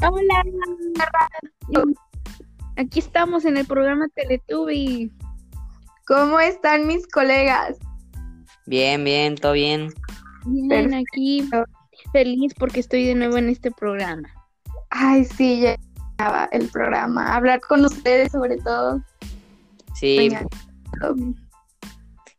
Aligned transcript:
Hola. 0.00 0.44
Aquí 2.76 3.00
estamos 3.00 3.44
en 3.44 3.56
el 3.56 3.66
programa 3.66 4.06
Teletubi. 4.14 5.12
¿Cómo 6.06 6.38
están 6.38 6.86
mis 6.86 7.06
colegas? 7.08 7.78
Bien, 8.66 9.02
bien, 9.02 9.34
todo 9.34 9.52
bien. 9.52 9.92
Bien, 10.46 10.94
aquí 10.94 11.48
feliz 12.12 12.54
porque 12.58 12.80
estoy 12.80 13.06
de 13.06 13.14
nuevo 13.16 13.38
en 13.38 13.48
este 13.48 13.70
programa. 13.72 14.28
Ay, 14.90 15.24
sí, 15.24 15.60
ya 15.60 15.76
estaba 16.12 16.48
el 16.52 16.68
programa. 16.68 17.34
Hablar 17.34 17.60
con 17.60 17.84
ustedes 17.84 18.30
sobre 18.30 18.56
todo. 18.58 19.02
Sí. 19.94 20.30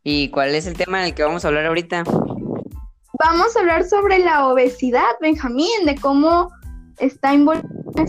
¿Y 0.02 0.30
cuál 0.30 0.54
es 0.54 0.66
el 0.66 0.76
tema 0.76 1.02
del 1.02 1.14
que 1.14 1.22
vamos 1.22 1.44
a 1.44 1.48
hablar 1.48 1.66
ahorita? 1.66 2.04
Vamos 3.22 3.54
a 3.54 3.60
hablar 3.60 3.84
sobre 3.84 4.18
la 4.18 4.48
obesidad, 4.48 5.10
Benjamín, 5.20 5.84
de 5.84 5.94
cómo 5.96 6.50
está 7.00 7.34
involucrada 7.34 8.06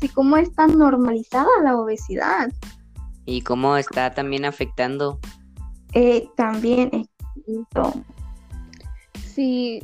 y 0.00 0.08
cómo 0.08 0.36
está 0.36 0.66
normalizada 0.66 1.48
la 1.62 1.76
obesidad. 1.76 2.52
Y 3.24 3.42
cómo 3.42 3.76
está 3.76 4.12
también 4.12 4.44
afectando. 4.44 5.18
Eh, 5.94 6.28
también. 6.36 6.90
Eh, 6.92 7.06
sí, 9.34 9.80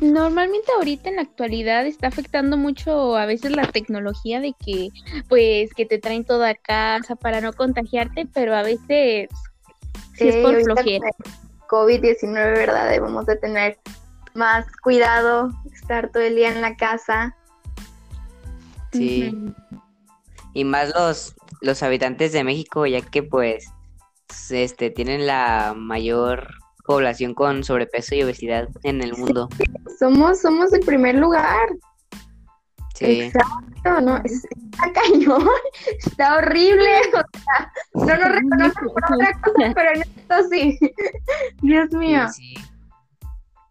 normalmente 0.00 0.70
ahorita 0.76 1.08
en 1.08 1.16
la 1.16 1.22
actualidad 1.22 1.86
está 1.86 2.08
afectando 2.08 2.56
mucho 2.56 3.16
a 3.16 3.26
veces 3.26 3.52
la 3.52 3.66
tecnología 3.66 4.40
de 4.40 4.54
que 4.64 4.88
pues 5.28 5.74
que 5.74 5.86
te 5.86 5.98
traen 5.98 6.24
todo 6.24 6.44
a 6.44 6.54
casa 6.54 7.16
para 7.16 7.40
no 7.40 7.52
contagiarte, 7.52 8.26
pero 8.32 8.54
a 8.54 8.62
veces 8.62 9.28
sí, 10.14 10.28
es 10.28 10.36
por 10.36 10.60
flojera. 10.62 11.10
COVID-19, 11.68 12.32
¿verdad? 12.32 12.90
Debemos 12.90 13.26
de 13.26 13.36
tener 13.36 13.78
más 14.34 14.66
cuidado, 14.82 15.50
estar 15.72 16.10
todo 16.10 16.22
el 16.22 16.36
día 16.36 16.52
en 16.52 16.60
la 16.60 16.76
casa. 16.76 17.36
Sí. 18.92 19.34
Y 20.52 20.64
más 20.64 20.92
los, 20.94 21.34
los 21.60 21.82
habitantes 21.82 22.32
de 22.32 22.44
México, 22.44 22.86
ya 22.86 23.00
que 23.00 23.22
pues 23.22 23.66
este 24.50 24.90
tienen 24.90 25.26
la 25.26 25.74
mayor 25.76 26.48
población 26.84 27.34
con 27.34 27.62
sobrepeso 27.62 28.14
y 28.14 28.22
obesidad 28.22 28.68
en 28.82 29.02
el 29.02 29.16
mundo. 29.16 29.48
Somos, 29.98 30.40
somos 30.40 30.72
el 30.72 30.80
primer 30.80 31.16
lugar. 31.16 31.68
Sí. 32.94 33.22
Exacto, 33.22 34.00
no, 34.02 34.16
está 34.24 34.92
cañón, 34.92 35.48
está 35.98 36.36
horrible, 36.36 37.00
o 37.14 37.38
sea, 37.38 37.72
no 37.94 38.04
nos 38.04 38.34
reconocen 38.34 38.88
por 38.92 39.14
otra 39.14 39.40
cosa, 39.40 39.72
pero 39.74 39.90
en 39.94 40.02
esto 40.02 40.34
sí. 40.50 40.78
Dios 41.62 41.90
mío. 41.92 42.28
Sí, 42.28 42.54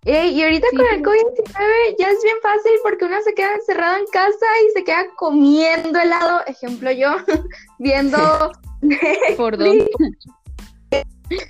y 0.05 0.43
ahorita 0.43 0.67
con 0.75 0.85
el 0.85 1.03
COVID-19 1.03 1.95
ya 1.99 2.07
es 2.09 2.23
bien 2.23 2.37
fácil 2.41 2.71
porque 2.83 3.05
uno 3.05 3.21
se 3.21 3.33
queda 3.33 3.53
encerrado 3.55 3.97
en 3.97 4.05
casa 4.05 4.45
y 4.65 4.71
se 4.71 4.83
queda 4.83 5.05
comiendo 5.17 5.99
helado, 5.99 6.41
ejemplo 6.47 6.91
yo, 6.91 7.17
viendo... 7.79 8.51
¿Por 9.37 9.57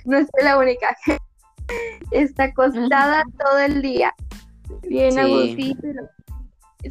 no 0.04 0.18
soy 0.18 0.44
la 0.44 0.58
única. 0.58 0.96
Está 2.10 2.44
acostada 2.44 3.24
todo 3.38 3.58
el 3.58 3.82
día. 3.82 4.14
Bien 4.82 5.12
Sí. 5.12 5.76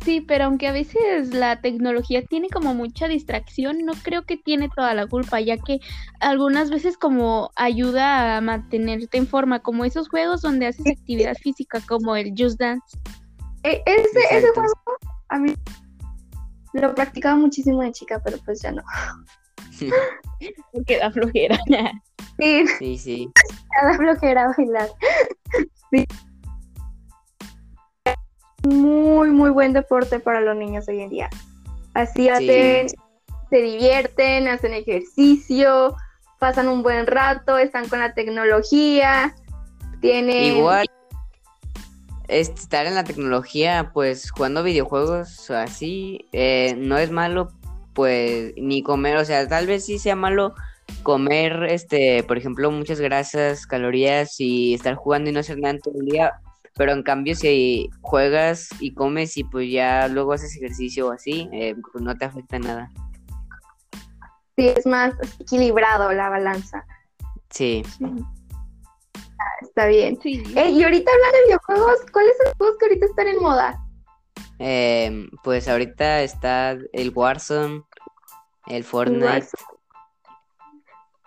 Sí, 0.04 0.22
pero 0.22 0.46
aunque 0.46 0.68
a 0.68 0.72
veces 0.72 1.34
la 1.34 1.62
tecnología 1.62 2.24
tiene 2.24 2.50
como 2.50 2.76
mucha 2.76 3.08
distracción, 3.08 3.80
no 3.86 3.94
creo 4.04 4.24
que 4.24 4.38
tiene 4.38 4.70
toda 4.76 4.94
la 4.94 5.08
culpa, 5.08 5.42
ya 5.42 5.58
que 5.58 5.80
algunas 6.20 6.70
veces 6.70 6.98
como 6.98 7.52
ayuda 7.56 8.38
a 8.38 8.42
mantenerte 8.42 9.18
en 9.18 9.28
forma, 9.28 9.60
como 9.60 9.86
esos 9.86 10.08
juegos 10.08 10.42
donde 10.42 10.68
haces 10.68 10.86
actividad 10.86 11.36
física 11.36 11.82
como 11.88 12.16
el 12.16 12.34
Just 12.38 12.60
Dance. 12.60 12.98
E- 13.64 13.82
ese, 13.86 14.20
ese 14.32 14.48
juego 14.54 14.74
a 15.30 15.40
mí 15.40 15.56
lo 16.74 16.94
practicaba 16.94 17.36
muchísimo 17.36 17.82
de 17.82 17.92
chica, 17.92 18.22
pero 18.24 18.38
pues 18.46 18.62
ya 18.62 18.72
no. 18.72 18.84
Porque 20.72 20.98
da 21.00 21.12
flojera. 21.12 21.58
Sí, 22.38 22.66
sí, 22.78 22.98
sí. 22.98 23.32
cada 23.82 23.98
flojera 23.98 24.54
bailar. 24.56 24.90
Sí. 25.92 26.06
Muy, 28.64 29.30
muy 29.30 29.50
buen 29.50 29.74
deporte 29.74 30.20
para 30.20 30.42
los 30.42 30.56
niños 30.56 30.88
hoy 30.88 31.02
en 31.02 31.10
día. 31.10 31.30
Así 31.94 32.30
hacen, 32.30 32.88
se 33.50 33.58
divierten, 33.58 34.48
hacen 34.48 34.74
ejercicio, 34.74 35.96
pasan 36.40 36.68
un 36.68 36.84
buen 36.84 37.08
rato, 37.08 37.58
están 37.58 37.88
con 37.90 38.00
la 38.00 38.14
tecnología, 38.14 39.36
tienen... 40.02 40.58
Igual 40.58 40.88
estar 42.30 42.86
en 42.86 42.96
la 42.96 43.04
tecnología, 43.04 43.92
pues 43.94 44.32
jugando 44.32 44.64
videojuegos 44.64 45.50
así, 45.50 46.28
eh, 46.32 46.76
no 46.78 46.98
es 46.98 47.12
malo, 47.12 47.52
pues 47.94 48.54
ni 48.56 48.84
comer, 48.84 49.18
o 49.18 49.26
sea, 49.26 49.48
tal 49.48 49.68
vez 49.68 49.86
sí 49.86 50.00
sea 50.00 50.16
malo 50.16 50.54
comer, 51.04 51.64
este, 51.70 52.24
por 52.24 52.38
ejemplo, 52.38 52.72
muchas 52.72 53.00
grasas, 53.00 53.66
calorías 53.66 54.40
y 54.40 54.74
estar 54.74 54.96
jugando 54.96 55.30
y 55.30 55.34
no 55.34 55.40
hacer 55.40 55.58
nada 55.58 55.76
en 55.76 55.82
todo 55.82 55.96
el 56.00 56.06
día, 56.06 56.40
pero 56.76 56.92
en 56.92 57.04
cambio 57.04 57.36
si 57.36 57.90
juegas 58.02 58.70
y 58.80 58.94
comes 58.94 59.38
y 59.38 59.44
pues 59.44 59.72
ya 59.72 60.08
luego 60.08 60.34
haces 60.34 60.56
ejercicio 60.58 61.08
o 61.08 61.12
así, 61.12 61.50
eh, 61.52 61.76
pues 61.92 62.04
no 62.04 62.18
te 62.18 62.26
afecta 62.26 62.60
nada. 62.60 62.90
Sí, 64.58 64.68
es 64.68 64.86
más 64.86 65.14
equilibrado 65.40 66.12
la 66.14 66.30
balanza. 66.30 66.86
Sí, 67.50 67.84
Está 69.62 69.88
bien. 69.88 70.20
Sí. 70.22 70.44
Eh, 70.56 70.70
y 70.70 70.84
ahorita 70.84 71.12
hablando 71.12 71.38
de 71.38 71.46
videojuegos, 71.46 72.00
¿cuáles 72.12 72.38
son 72.38 72.46
los 72.48 72.56
juegos 72.58 72.78
que 72.78 72.86
ahorita 72.86 73.06
están 73.06 73.28
en 73.28 73.40
moda? 73.42 73.86
eh, 74.60 75.30
pues 75.44 75.68
ahorita 75.68 76.22
está 76.22 76.78
el 76.92 77.12
Warzone, 77.16 77.84
el 78.68 78.84
Fortnite. 78.84 79.26
Warzone. 79.26 79.64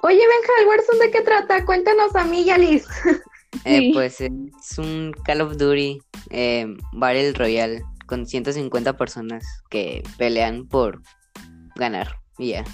Oye, 0.03 0.19
Benja, 0.19 0.53
¿el 0.61 0.69
Warzone 0.69 0.99
de 0.99 1.11
qué 1.11 1.23
trata? 1.23 1.65
Cuéntanos 1.65 2.15
a 2.15 2.25
mí 2.25 2.43
y 2.43 2.51
a 2.51 2.59
Liz. 2.59 2.87
Eh, 3.65 3.79
Sí. 3.79 3.91
pues 3.93 4.21
es 4.21 4.79
un 4.79 5.13
Call 5.25 5.41
of 5.43 5.57
Duty 5.57 6.01
eh, 6.31 6.67
Battle 6.95 7.33
Royale 7.35 7.83
con 8.07 8.27
150 8.27 8.97
personas 8.97 9.45
que 9.71 10.03
pelean 10.19 10.67
por 10.67 11.01
ganar. 11.77 12.17
Y 12.39 12.51
ya. 12.51 12.65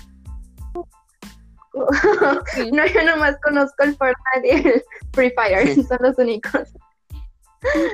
No, 2.72 2.86
yo 2.86 3.04
nomás 3.04 3.36
conozco 3.42 3.84
el 3.84 3.94
Fortnite 3.96 4.46
y 4.46 4.50
el 4.50 4.82
Free 5.12 5.32
Fire, 5.36 5.74
son 5.88 5.98
los 6.00 6.18
únicos. 6.18 6.62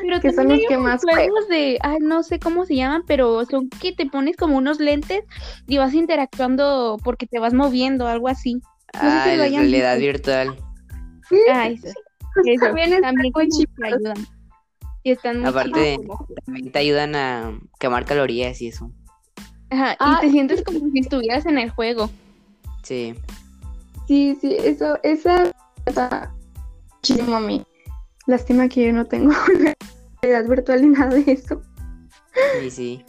Pero 0.03 0.21
que 0.21 0.33
son 0.33 0.49
los 0.49 0.61
que 0.69 0.77
más 0.77 1.03
juegos 1.03 1.49
de, 1.49 1.78
ay, 1.83 1.99
no 2.01 2.22
sé 2.22 2.39
cómo 2.39 2.66
se 2.66 2.77
llaman, 2.77 3.03
pero 3.06 3.45
son 3.47 3.69
que 3.71 3.93
te 3.93 4.06
pones 4.06 4.37
como 4.37 4.59
unos 4.59 4.78
lentes 4.78 5.25
y 5.66 5.78
vas 5.78 5.95
interactuando 5.95 6.99
porque 7.03 7.27
te 7.27 7.39
vas 7.39 7.55
moviendo, 7.55 8.06
algo 8.06 8.28
así. 8.28 8.61
sé 8.93 9.01
si 9.01 9.06
Ah, 9.06 9.34
lo 9.37 9.45
la 9.45 9.49
realidad 9.49 9.97
visto. 9.97 10.06
virtual. 10.12 10.56
Ay, 11.53 11.78
sí. 11.78 11.89
Eso, 12.45 12.67
también 12.67 12.93
están 12.93 13.15
también 13.15 13.33
muy 13.34 13.49
chidos. 13.49 13.75
ayudan. 13.83 14.27
Y 15.03 15.11
están 15.11 15.41
muy 15.41 15.49
Aparte, 15.50 15.99
chidos. 16.00 16.19
también 16.45 16.72
te 16.72 16.78
ayudan 16.78 17.15
a 17.15 17.59
quemar 17.78 18.05
calorías 18.05 18.61
y 18.62 18.69
eso. 18.69 18.91
Ajá, 19.71 19.97
Ah, 19.99 20.19
y 20.22 20.27
te 20.27 20.33
sientes 20.33 20.62
como 20.62 20.78
si 20.91 21.00
estuvieras 21.00 21.47
en 21.47 21.59
el 21.59 21.71
juego. 21.71 22.11
Sí. 22.83 23.15
Sí, 24.06 24.37
sí, 24.41 24.56
eso, 24.61 24.99
esa 25.03 25.50
está 25.87 26.33
muchísimo 26.97 27.37
a 27.37 27.41
mí. 27.41 27.65
Lástima 28.27 28.69
que 28.69 28.87
yo 28.87 28.93
no 28.93 29.05
tengo 29.06 29.33
realidad 30.22 30.49
virtual 30.49 30.83
ni 30.83 30.89
nada 30.89 31.15
de 31.15 31.33
eso. 31.33 31.61
Sí, 32.61 32.71
sí. 32.71 33.05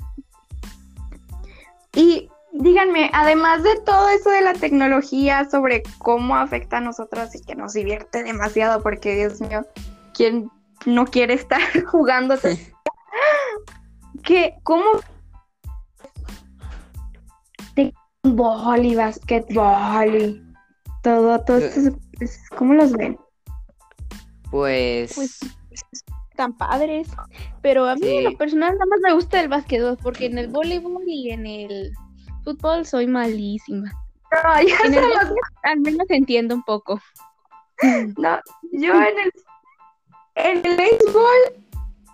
Y 1.96 2.30
díganme, 2.75 3.09
además 3.13 3.63
de 3.63 3.80
todo 3.86 4.09
eso 4.09 4.30
de 4.31 4.41
la 4.41 4.53
tecnología, 4.53 5.50
sobre 5.50 5.81
cómo 5.97 6.36
afecta 6.36 6.78
a 6.78 6.81
nosotros 6.81 7.34
y 7.34 7.41
que 7.41 7.56
nos 7.56 7.72
divierte 7.72 8.22
demasiado, 8.22 8.84
porque 8.84 9.16
Dios 9.16 9.40
mío, 9.40 9.66
¿quién 10.13 10.52
no 10.86 11.06
quiere 11.06 11.36
estar 11.36 11.62
jugando? 11.88 12.36
día? 12.36 12.57
que 14.24 14.56
cómo 14.63 14.83
de 17.75 17.94
bol 18.24 18.86
y 18.86 18.95
basquetbol 18.95 20.16
y 20.16 20.44
todo, 21.01 21.39
todo 21.45 21.57
esto, 21.60 21.98
es- 22.19 22.50
¿cómo 22.57 22.74
los 22.74 22.92
ven? 22.92 23.18
Pues, 24.51 25.13
Pues 25.16 25.39
tan 26.36 26.57
padres. 26.57 27.07
Pero 27.62 27.86
a 27.86 27.95
mí 27.95 28.01
Sí. 28.01 28.18
en 28.18 28.24
lo 28.25 28.38
personal 28.38 28.74
nada 28.74 28.86
más 28.89 29.00
me 29.01 29.13
gusta 29.13 29.39
el 29.39 29.48
básquetbol, 29.48 29.98
porque 30.04 30.25
en 30.25 30.38
el 30.39 30.50
voleibol 30.50 31.04
y 31.07 31.31
en 31.31 31.45
el 31.45 31.94
fútbol 32.45 32.86
soy 32.86 33.07
malísima. 33.07 33.92
No, 34.31 34.62
ya 34.62 34.77
En 34.86 34.94
el 34.94 35.01
somos- 35.03 35.15
básquet 35.15 35.38
al 35.63 35.80
menos 35.81 36.06
entiendo 36.09 36.56
un 36.56 36.63
poco. 36.63 37.01
no, 38.18 38.39
yo 38.71 38.94
en 38.94 39.19
el, 39.19 39.31
en 40.36 40.65
el 40.65 40.77
béisbol 40.77 41.63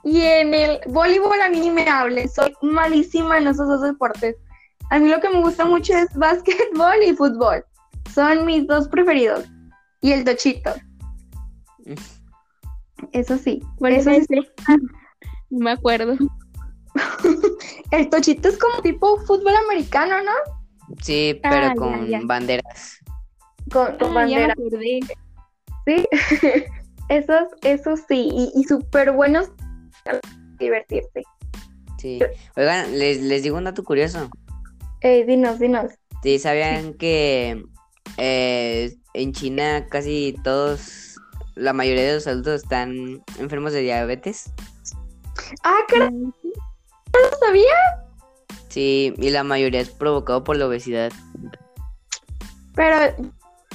y 0.04 0.22
en 0.22 0.54
el 0.56 0.80
voleibol 0.88 1.40
a 1.42 1.50
mí 1.50 1.60
ni 1.60 1.70
me 1.70 1.88
hablen, 1.88 2.28
soy 2.30 2.54
malísima 2.64 3.38
en 3.38 3.48
esos 3.48 3.68
dos 3.68 3.82
deportes. 3.82 4.36
A 4.90 4.98
mí 5.00 5.08
lo 5.10 5.20
que 5.22 5.30
me 5.30 5.42
gusta 5.42 5.66
mucho 5.66 5.94
es 5.94 6.12
básquetbol 6.16 7.04
y 7.06 7.14
fútbol. 7.16 7.64
Son 8.14 8.46
mis 8.46 8.66
dos 8.68 8.88
preferidos. 8.90 9.46
Y 10.02 10.12
el 10.14 10.24
tochito. 10.26 10.72
Eso 13.12 13.38
sí. 13.38 13.62
¿Cuál 13.78 13.94
eso 13.94 14.10
es 14.10 14.26
sí. 14.28 14.42
No 15.50 15.66
me 15.66 15.72
acuerdo. 15.72 16.16
El 17.92 18.10
tochito 18.10 18.50
es 18.50 18.58
como 18.58 18.82
tipo 18.82 19.18
fútbol 19.26 19.54
americano, 19.68 20.16
¿no? 20.24 20.96
Sí, 21.02 21.40
pero 21.42 21.68
Ah, 21.68 21.74
con 21.76 22.08
ya. 22.08 22.20
banderas. 22.24 22.98
Con, 23.72 23.98
con 23.98 24.18
Ah, 24.18 24.28
ya 24.28 24.38
me 24.38 24.48
bandera. 24.48 24.54
acordé. 24.54 25.00
Sí, 25.86 26.08
esos, 27.10 27.48
esos 27.64 28.02
sí, 28.08 28.30
y, 28.32 28.52
y 28.56 28.64
súper 28.66 29.12
buenos 29.12 29.50
para 30.04 30.20
divertirse. 30.60 31.24
Sí. 31.98 32.20
Oigan, 32.56 32.98
les, 32.98 33.22
les 33.22 33.44
digo 33.44 33.58
un 33.58 33.66
dato 33.66 33.84
curioso. 33.84 34.30
Eh, 35.02 35.26
dinos, 35.26 35.60
dinos. 35.60 35.92
Sí, 36.24 36.40
¿sabían 36.40 36.94
que 36.96 37.64
eh, 38.18 38.96
en 39.14 39.34
China 39.34 39.88
casi 39.90 40.36
todos, 40.44 41.16
la 41.56 41.74
mayoría 41.74 42.04
de 42.06 42.14
los 42.16 42.28
adultos 42.28 42.64
están 42.64 43.24
enfermos 43.40 43.74
de 43.74 43.82
diabetes? 43.82 44.52
Ah, 45.64 45.78
¿qué 45.88 46.10
no 47.14 47.30
lo 47.30 47.38
sabía? 47.46 47.74
Sí, 48.70 49.14
y 49.18 49.30
la 49.30 49.44
mayoría 49.44 49.82
es 49.82 49.90
provocado 49.90 50.44
por 50.44 50.58
la 50.58 50.68
obesidad. 50.68 51.12
Pero 52.76 53.16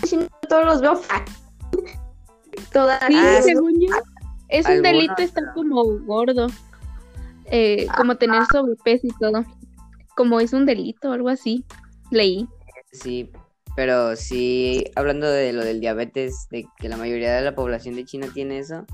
si 0.05 0.17
no 0.17 0.27
todos 0.49 0.65
los 0.65 0.81
veo 0.81 0.97
fat. 0.97 1.29
Todas. 2.73 3.00
Sí, 3.06 3.15
Ah, 3.17 3.41
según 3.43 3.81
yo, 3.81 3.88
es 4.49 4.67
un 4.67 4.83
delito 4.83 5.15
estar 5.19 5.44
como 5.55 5.85
gordo. 6.00 6.47
Eh, 7.47 7.87
como 7.97 8.17
tener 8.17 8.44
sobrepeso 8.47 9.06
y 9.06 9.12
todo. 9.21 9.44
Como 10.17 10.41
es 10.41 10.53
un 10.53 10.67
delito 10.67 11.12
algo 11.12 11.29
así. 11.29 11.65
Leí. 12.11 12.49
Sí, 12.93 13.31
pero 13.77 14.17
sí, 14.17 14.85
hablando 14.97 15.29
de 15.31 15.53
lo 15.53 15.65
del 15.65 15.81
diabetes, 15.81 16.49
de 16.50 16.67
que 16.79 16.88
la 16.88 16.97
mayoría 16.97 17.35
de 17.35 17.43
la 17.43 17.55
población 17.55 17.94
de 17.97 18.06
China 18.06 18.29
tiene 18.33 18.59
eso, 18.59 18.87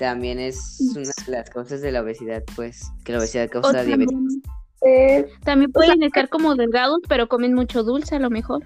también 0.00 0.38
es 0.40 0.80
una 0.96 1.12
de 1.26 1.30
las 1.32 1.50
causas 1.50 1.82
de 1.82 1.92
la 1.92 2.00
obesidad, 2.00 2.42
pues, 2.56 2.90
que 3.04 3.12
la 3.12 3.18
obesidad 3.18 3.50
causa 3.50 3.84
diabetes. 3.84 4.08
también, 4.16 4.42
Eh, 4.82 5.28
también 5.44 5.70
pueden 5.72 6.02
estar 6.02 6.30
como 6.30 6.54
delgados, 6.54 7.00
pero 7.06 7.28
comen 7.28 7.52
mucho 7.52 7.82
dulce 7.82 8.16
a 8.16 8.18
lo 8.18 8.30
mejor. 8.30 8.64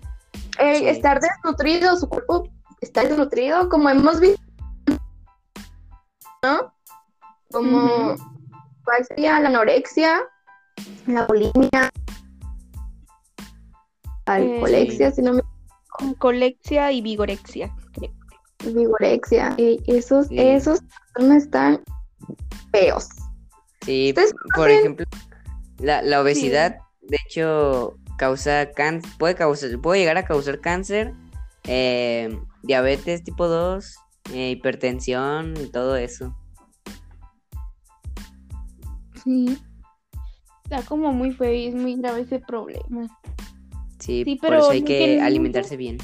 eh, 0.60 0.78
Sí. 0.78 0.86
estar 0.86 1.20
desnutrido, 1.20 1.96
su 1.96 2.08
cuerpo 2.08 2.48
está 2.80 3.02
desnutrido, 3.02 3.68
como 3.68 3.90
hemos 3.90 4.20
visto, 4.20 4.40
¿no? 6.44 6.72
Como. 7.50 8.14
¿cuál 8.84 9.04
sería? 9.08 9.40
La 9.40 9.48
anorexia, 9.48 10.20
la 11.08 11.26
bulimia, 11.26 11.90
alcoholexia, 14.26 15.10
si 15.10 15.22
no 15.22 15.32
me 15.34 15.42
Colexia 16.18 16.92
y 16.92 17.00
vigorexia. 17.02 17.74
creo. 17.92 18.12
Vigorexia. 18.72 19.54
Eh, 19.58 19.78
esos, 19.86 20.28
Sí. 20.28 20.38
esos 20.38 20.80
no 21.18 21.32
están 21.34 21.80
feos. 22.72 23.08
Sí, 23.84 24.14
por 24.54 24.70
ejemplo, 24.70 25.04
la, 25.78 26.00
la 26.02 26.20
obesidad, 26.22 26.78
de 27.02 27.18
hecho, 27.26 27.96
causa 28.16 28.70
cáncer, 28.72 29.10
puede 29.18 29.34
causar, 29.34 29.78
puede 29.80 30.00
llegar 30.00 30.16
a 30.16 30.24
causar 30.24 30.60
cáncer, 30.60 31.12
eh, 31.64 32.38
diabetes 32.62 33.22
tipo 33.24 33.46
2, 33.48 33.96
eh, 34.32 34.50
hipertensión 34.50 35.54
y 35.62 35.66
todo 35.66 35.96
eso. 35.96 36.34
Sí. 39.22 39.58
Está 40.64 40.82
como 40.82 41.12
muy 41.12 41.32
feo 41.32 41.52
y 41.52 41.66
es 41.66 41.74
muy 41.74 41.96
grave 41.96 42.22
ese 42.22 42.38
problema. 42.38 43.06
Sí, 43.98 44.22
Sí, 44.24 44.36
por 44.36 44.48
pero 44.50 44.60
eso 44.62 44.70
hay 44.70 44.82
que 44.82 45.20
alimentarse 45.20 45.76
bien. 45.76 45.98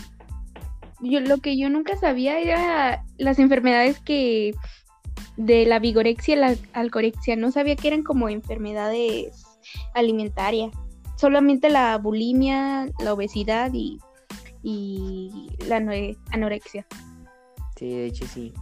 Yo 1.03 1.21
lo 1.21 1.39
que 1.39 1.57
yo 1.57 1.71
nunca 1.71 1.97
sabía 1.97 2.39
era 2.39 3.05
las 3.19 3.39
enfermedades 3.39 4.01
que 4.01 4.55
de 5.37 5.65
la 5.65 5.79
vigorexia 5.79 6.35
y 6.35 6.39
la 6.39 6.57
alcorexia. 6.73 7.37
No 7.37 7.51
sabía 7.51 7.77
que 7.77 7.89
eran 7.89 8.03
como 8.03 8.29
enfermedades 8.29 9.45
alimentarias. 9.95 10.73
Solamente 11.17 11.71
la 11.71 11.97
bulimia, 11.99 12.89
la 12.99 13.13
obesidad 13.13 13.71
y, 13.73 13.99
y 14.63 15.51
la 15.67 15.77
ano- 15.77 15.93
anorexia. 16.33 16.87
Sí, 17.77 17.89
de 17.89 18.07
hecho 18.07 18.27
sí. 18.27 18.53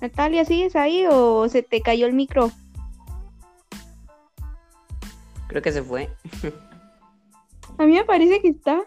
Natalia, 0.00 0.44
¿sigues 0.44 0.76
ahí 0.76 1.04
o 1.10 1.48
se 1.48 1.62
te 1.62 1.80
cayó 1.80 2.06
el 2.06 2.12
micro? 2.12 2.52
Creo 5.48 5.62
que 5.62 5.72
se 5.72 5.82
fue. 5.82 6.08
A 7.78 7.84
mí 7.84 7.94
me 7.94 8.04
parece 8.04 8.40
que 8.40 8.48
está. 8.48 8.82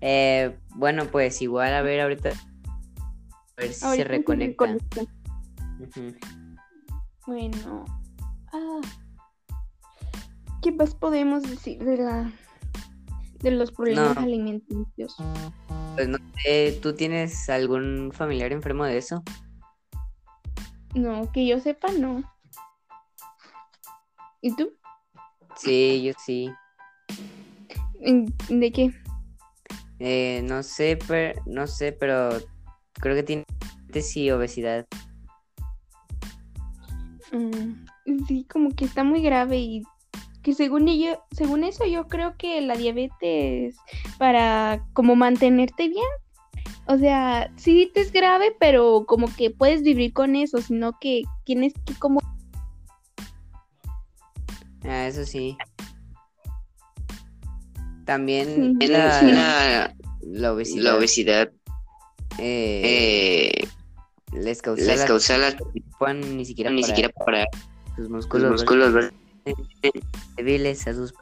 Eh, 0.00 0.58
bueno, 0.74 1.06
pues 1.06 1.40
igual 1.42 1.72
a 1.74 1.82
ver 1.82 2.00
ahorita. 2.00 2.30
A 2.30 3.60
ver 3.60 3.72
si 3.72 3.84
Ahorita 3.84 4.02
se 4.04 4.08
reconecta. 4.08 4.76
Bueno. 7.26 7.84
Ah. 8.52 8.80
¿Qué 10.62 10.72
más 10.72 10.94
podemos 10.94 11.42
decir 11.42 11.82
de 11.84 11.98
la 11.98 12.32
de 13.40 13.50
los 13.50 13.70
problemas 13.72 14.14
No. 14.16 14.22
alimenticios? 14.22 15.14
Pues 15.94 16.08
no 16.08 16.18
sé, 16.42 16.78
¿tú 16.82 16.94
tienes 16.94 17.48
algún 17.50 18.10
familiar 18.12 18.52
enfermo 18.52 18.84
de 18.84 18.96
eso? 18.98 19.22
No, 20.94 21.30
que 21.32 21.46
yo 21.46 21.60
sepa, 21.60 21.88
no. 21.92 22.22
¿Y 24.40 24.54
tú? 24.56 24.72
Sí, 25.56 26.02
yo 26.02 26.12
sí. 26.24 26.50
¿En- 28.00 28.26
¿De 28.48 28.72
qué? 28.72 28.94
Eh, 30.06 30.42
no 30.44 30.62
sé, 30.62 30.98
pero 31.08 31.40
no 31.46 31.66
sé, 31.66 31.90
pero 31.92 32.28
creo 32.92 33.14
que 33.14 33.22
tiene 33.22 33.44
sí 34.02 34.30
obesidad. 34.30 34.86
Mm, 37.32 37.86
sí, 38.28 38.46
como 38.52 38.68
que 38.76 38.84
está 38.84 39.02
muy 39.02 39.22
grave 39.22 39.56
y 39.56 39.82
que 40.42 40.52
según 40.52 40.88
ello, 40.88 41.22
según 41.30 41.64
eso 41.64 41.86
yo 41.86 42.06
creo 42.06 42.36
que 42.36 42.60
la 42.60 42.76
diabetes 42.76 43.76
para 44.18 44.84
como 44.92 45.16
mantenerte 45.16 45.88
bien. 45.88 46.04
O 46.86 46.98
sea, 46.98 47.50
sí 47.56 47.90
te 47.94 48.02
es 48.02 48.12
grave, 48.12 48.54
pero 48.60 49.06
como 49.06 49.34
que 49.34 49.50
puedes 49.50 49.80
vivir 49.82 50.12
con 50.12 50.36
eso, 50.36 50.60
sino 50.60 50.98
que 51.00 51.22
tienes 51.44 51.72
que 51.86 51.94
como 51.94 52.20
Ah, 54.82 55.06
eso 55.06 55.24
sí. 55.24 55.56
También 58.04 58.76
Sí. 58.80 58.86
la, 58.88 59.20
Sí. 59.20 59.26
la, 59.32 59.94
la 60.22 60.52
obesidad, 60.52 60.82
la 60.84 60.96
obesidad 60.96 61.50
eh, 62.38 63.52
eh, 63.62 63.68
les 64.32 64.60
causa, 64.62 64.84
les 64.84 65.00
la- 65.00 65.06
causa 65.06 65.38
la, 65.38 65.56
puedan 65.98 66.36
ni 66.36 66.44
siquiera 66.44 66.70
ni 66.70 66.82
parar 66.82 66.96
siquiera 66.96 67.14
para 67.24 67.46
sus 67.96 67.98
los 67.98 68.10
músculos, 68.10 68.50
músculos 68.52 68.92
¿verdad? 68.92 69.12
débiles 70.36 70.86
a 70.88 70.94
sus 70.94 71.14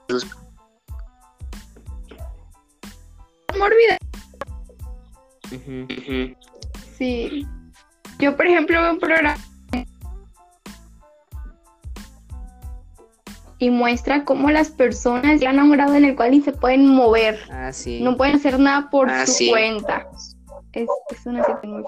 Mórbida. 3.58 3.98
Ujú. 5.52 5.82
Ujú. 5.92 6.36
Sí. 6.96 7.46
Yo, 8.18 8.36
por 8.36 8.46
ejemplo, 8.46 8.80
veo 8.80 8.92
un 8.92 8.98
programa 8.98 9.36
y 13.62 13.70
muestra 13.70 14.24
cómo 14.24 14.50
las 14.50 14.70
personas 14.70 15.38
llegan 15.38 15.60
a 15.60 15.62
un 15.62 15.70
grado 15.70 15.94
en 15.94 16.04
el 16.04 16.16
cual 16.16 16.32
ni 16.32 16.40
se 16.40 16.50
pueden 16.50 16.84
mover, 16.88 17.38
Ah, 17.48 17.72
sí. 17.72 18.00
no 18.02 18.16
pueden 18.16 18.34
hacer 18.34 18.58
nada 18.58 18.90
por 18.90 19.08
Ah, 19.08 19.24
su 19.24 19.34
sí. 19.34 19.50
cuenta. 19.50 20.04
Es, 20.72 20.88
es 21.10 21.26
una 21.26 21.44
situación 21.44 21.72
muy 21.74 21.84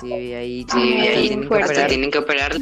Sí, 0.00 0.12
ahí, 0.34 0.66
Sí, 0.68 0.96
Ah, 0.98 1.02
ahí 1.02 1.28
tienen 1.28 1.48
que 1.48 1.54
hasta 1.54 1.66
operar. 1.72 1.88
tienen 1.88 2.10
que 2.10 2.18
operar. 2.18 2.52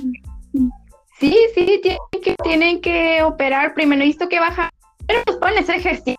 Sí, 1.18 1.37
sí, 1.54 1.80
tienen 1.82 1.99
que, 2.23 2.37
tienen 2.42 2.80
que 2.82 3.23
operar 3.23 3.73
primero. 3.73 4.02
Visto 4.04 4.28
que 4.28 4.38
baja, 4.38 4.68
pero 5.06 5.23
los 5.26 5.37
pueden 5.38 5.56
hacer 5.59 5.76
ejercicio. 5.76 6.16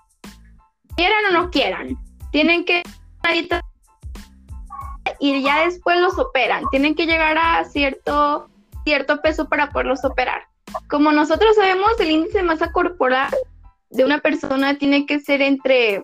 Quieran 0.95 1.25
o 1.29 1.33
no 1.33 1.51
quieran. 1.51 1.95
Tienen 2.31 2.65
que 2.65 2.81
y 5.19 5.43
ya 5.43 5.65
después 5.65 5.99
los 5.99 6.17
operan. 6.17 6.63
Tienen 6.71 6.95
que 6.95 7.05
llegar 7.05 7.37
a 7.37 7.63
cierto, 7.65 8.49
cierto 8.85 9.21
peso 9.21 9.47
para 9.47 9.69
poderlos 9.69 10.03
operar. 10.03 10.47
Como 10.89 11.11
nosotros 11.11 11.55
sabemos, 11.55 11.99
el 11.99 12.11
índice 12.11 12.39
de 12.39 12.43
masa 12.43 12.71
corporal 12.71 13.33
de 13.89 14.05
una 14.05 14.19
persona 14.19 14.77
tiene 14.77 15.05
que 15.05 15.19
ser 15.19 15.41
entre, 15.41 16.03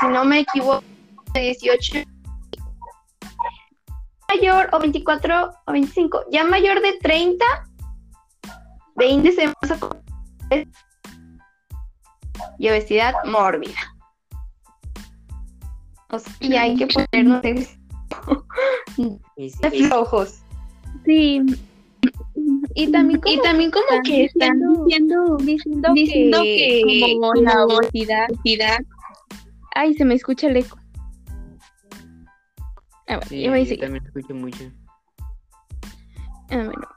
si 0.00 0.06
no 0.06 0.24
me 0.24 0.40
equivoco, 0.40 0.84
de 1.32 1.40
18 1.40 2.04
mayor 4.28 4.68
o 4.72 4.78
24 4.78 5.50
o 5.66 5.72
25, 5.72 6.24
ya 6.30 6.44
mayor 6.44 6.80
de 6.80 6.98
30 6.98 7.44
de 8.96 9.06
índice 9.06 9.42
de 9.42 9.54
masa 9.62 9.78
corporal 9.78 10.68
y 12.58 12.68
obesidad 12.68 13.14
mórbida. 13.24 13.78
O 16.10 16.18
sea, 16.18 16.32
y 16.40 16.56
hay 16.56 16.76
que 16.76 16.86
ponernos 16.86 17.42
sí, 19.36 19.50
flojos. 19.88 20.40
Sí. 21.04 21.42
Y 22.74 22.90
también 22.90 23.20
como, 23.20 23.34
Y 23.34 23.40
también 23.40 23.70
como 23.70 24.02
que 24.02 24.24
están 24.24 24.58
diciendo, 24.84 25.36
diciendo, 25.36 25.92
diciendo 25.94 26.42
que, 26.42 26.82
que 26.86 27.00
como 27.00 27.34
la 27.34 27.64
obesidad. 27.64 28.28
Ay, 29.74 29.94
se 29.94 30.04
me 30.04 30.14
escucha 30.14 30.48
el 30.48 30.56
eco. 30.56 30.78
Ah, 33.06 33.16
bueno, 33.16 33.26
sí, 33.28 33.42
yo 33.42 33.50
voy 33.50 33.60
a 33.60 33.64
yo 33.64 33.78
también 33.78 34.04
escucho 34.04 34.34
mucho. 34.34 34.64
Ah, 36.50 36.56
bueno. 36.64 36.88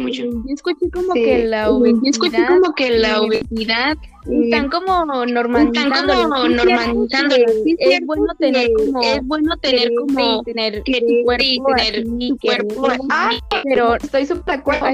Mucho. 0.00 0.24
Yo 0.24 0.54
escuché 0.54 0.90
como 0.90 1.12
que 1.12 1.44
la 1.44 1.70
obesidad. 1.70 2.00
Yo 2.02 2.10
escuché 2.10 2.46
como 2.46 2.74
que 2.74 2.90
la 2.90 3.20
obesidad. 3.20 3.96
Están 4.30 4.68
como 4.70 5.04
normalizando. 5.26 5.94
Están 5.94 6.20
como 6.20 6.48
normalizando. 6.48 7.36
Es 7.78 8.00
bueno 8.06 8.26
tener 8.38 8.70
como. 8.72 9.02
Es 9.02 9.20
bueno 9.22 9.56
tener 9.58 9.90
como. 9.94 10.42
Tener 10.42 10.82
tu 10.82 10.92
cuerpo. 11.24 11.74
Tener 11.76 12.04
tu 12.04 12.38
cuerpo. 12.38 12.88
Ah, 13.10 13.30
pero 13.64 13.94
estoy 13.96 14.26
súper 14.26 14.44
de 14.44 14.52
acuerdo. 14.52 14.86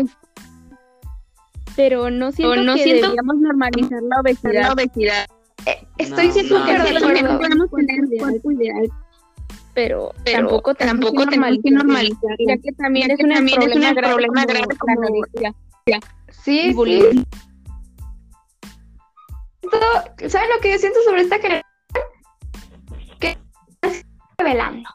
Pero 1.75 2.11
no 2.11 2.33
siento 2.33 2.57
no 2.57 2.75
que 2.75 2.85
siento 2.85 3.03
deberíamos 3.03 3.37
normalizar 3.37 4.03
la 4.03 4.21
obesidad. 4.21 4.63
La 4.63 4.73
obesidad. 4.73 5.27
Eh, 5.65 5.87
estoy 5.99 6.31
súper 6.33 6.79
no, 6.79 6.85
de 6.85 6.99
acuerdo. 6.99 7.39
Podemos 7.39 7.71
tener 7.71 8.01
un 8.01 8.19
cuerpo 8.19 8.53
ideal 8.53 8.91
pero, 9.75 10.13
tampoco, 10.25 10.75
tampoco 10.75 11.27
tenemos 11.27 11.59
que 11.65 11.71
normalizar, 11.71 12.37
ya 12.47 12.57
que 12.59 12.73
también 12.73 13.11
es, 13.11 13.21
un 13.21 13.31
problema, 13.95 14.45
grande, 14.45 14.77
con 14.77 14.87
la 14.87 15.07
anorexia. 15.07 15.55
Sí, 16.45 16.75
sí. 16.75 17.25
¿Sabes 20.29 20.49
lo 20.55 20.61
que 20.61 20.73
yo 20.73 20.79
siento 20.79 20.99
sobre 21.07 21.23
esta 21.23 21.37
generación? 21.37 21.65
Que 23.19 23.39
está 23.81 24.07
revelando. 24.39 24.91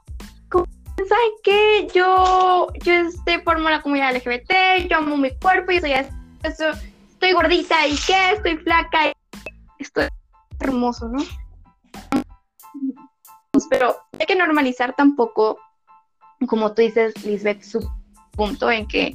¿Saben 0.97 1.31
qué? 1.43 1.87
Yo, 1.93 2.67
yo 2.83 2.93
este, 2.93 3.39
formo 3.41 3.69
la 3.69 3.81
comunidad 3.81 4.15
LGBT, 4.15 4.89
yo 4.89 4.97
amo 4.97 5.17
mi 5.17 5.31
cuerpo, 5.37 5.71
yo 5.71 5.79
soy 5.79 5.91
estoy 7.11 7.31
gordita 7.33 7.87
y 7.87 7.95
qué, 8.05 8.31
estoy 8.33 8.57
flaca, 8.57 9.07
y 9.07 9.13
estoy 9.79 10.07
hermoso, 10.59 11.07
¿no? 11.07 11.23
Pero 13.69 13.95
hay 14.19 14.25
que 14.25 14.35
normalizar 14.35 14.95
tampoco, 14.95 15.57
como 16.47 16.73
tú 16.73 16.81
dices, 16.81 17.13
Lisbeth, 17.25 17.63
su 17.63 17.89
punto 18.31 18.69
en 18.69 18.87
que 18.87 19.13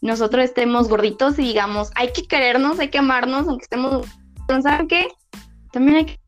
nosotros 0.00 0.44
estemos 0.44 0.88
gorditos 0.88 1.38
y 1.38 1.42
digamos, 1.42 1.90
hay 1.94 2.12
que 2.12 2.26
querernos, 2.26 2.78
hay 2.78 2.88
que 2.88 2.98
amarnos, 2.98 3.46
aunque 3.46 3.64
estemos, 3.64 4.06
¿saben 4.62 4.88
qué? 4.88 5.08
También 5.72 5.96
hay 5.96 6.04
que... 6.06 6.20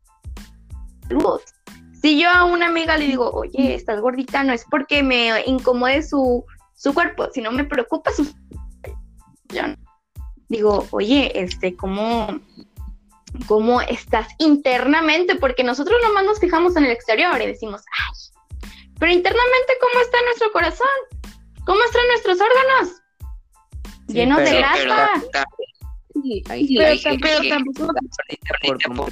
Si 2.01 2.19
yo 2.21 2.29
a 2.29 2.45
una 2.45 2.67
amiga 2.67 2.97
le 2.97 3.07
digo, 3.07 3.31
oye, 3.31 3.75
estás 3.75 3.99
gordita, 3.99 4.43
no 4.43 4.53
es 4.53 4.65
porque 4.69 5.03
me 5.03 5.43
incomode 5.45 6.03
su, 6.03 6.45
su 6.75 6.93
cuerpo, 6.93 7.27
sino 7.33 7.51
me 7.51 7.63
preocupa 7.63 8.11
su... 8.11 8.25
Yo 9.49 9.63
digo, 10.47 10.85
oye, 10.91 11.31
este, 11.39 11.75
¿cómo, 11.75 12.39
cómo 13.47 13.81
estás 13.81 14.27
internamente, 14.39 15.35
porque 15.35 15.63
nosotros 15.63 15.99
nomás 16.03 16.25
nos 16.25 16.39
fijamos 16.39 16.75
en 16.75 16.85
el 16.85 16.91
exterior 16.91 17.41
y 17.41 17.47
decimos, 17.47 17.81
ay, 17.91 18.15
pero 18.99 19.11
internamente, 19.11 19.73
¿cómo 19.81 20.03
está 20.03 20.17
nuestro 20.25 20.51
corazón? 20.51 20.87
¿Cómo 21.65 21.83
están 21.83 22.07
nuestros 22.07 22.39
órganos? 22.41 23.01
Llenos 24.07 24.37
de 24.39 24.57
grasa. 24.57 25.09
pero, 27.21 27.49
tampoco. 27.49 29.09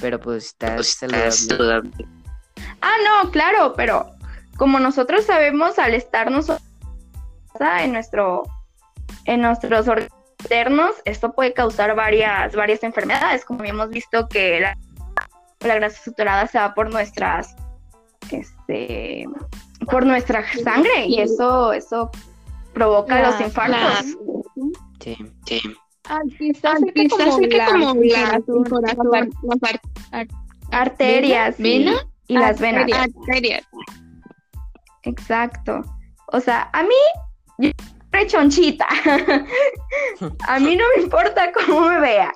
pero 0.00 0.20
pues 0.20 0.46
estás 0.46 0.86
saludable. 0.88 1.90
Ah, 2.80 2.96
no, 3.04 3.30
claro, 3.30 3.74
pero 3.74 4.10
como 4.56 4.78
nosotros 4.78 5.24
sabemos 5.24 5.78
al 5.78 5.94
estar 5.94 6.30
nosotros 6.30 6.62
en 7.80 7.92
nuestro 7.92 8.42
en 9.24 9.40
nuestros 9.40 9.88
órganos 9.88 10.23
esto 11.04 11.32
puede 11.32 11.52
causar 11.52 11.94
varias, 11.94 12.54
varias 12.54 12.82
enfermedades, 12.82 13.44
como 13.44 13.64
hemos 13.64 13.90
visto 13.90 14.28
que 14.28 14.60
la, 14.60 14.76
grasa 15.60 16.02
saturada 16.04 16.46
se 16.46 16.58
va 16.58 16.74
por 16.74 16.92
nuestras, 16.92 17.54
este, 18.30 19.26
por 19.90 20.04
nuestra 20.04 20.44
sangre 20.62 21.06
y 21.06 21.20
eso, 21.20 21.72
eso 21.72 22.10
provoca 22.72 23.22
los 23.22 23.40
infartos. 23.40 24.16
Sí, 25.00 25.16
sí. 25.46 25.60
quizás 26.38 26.80
como, 27.72 27.94
las 28.80 29.04
arterias 30.70 31.60
y, 31.60 31.86
las 32.28 32.60
venas. 32.60 32.90
Arterias. 32.92 33.66
Exacto. 35.02 35.82
O 36.32 36.40
sea, 36.40 36.70
a 36.72 36.82
mí, 36.82 37.72
rechonchita. 38.14 38.86
a 40.48 40.58
mí 40.58 40.76
no 40.76 40.84
me 40.96 41.02
importa 41.02 41.52
cómo 41.52 41.88
me 41.88 42.00
vea, 42.00 42.32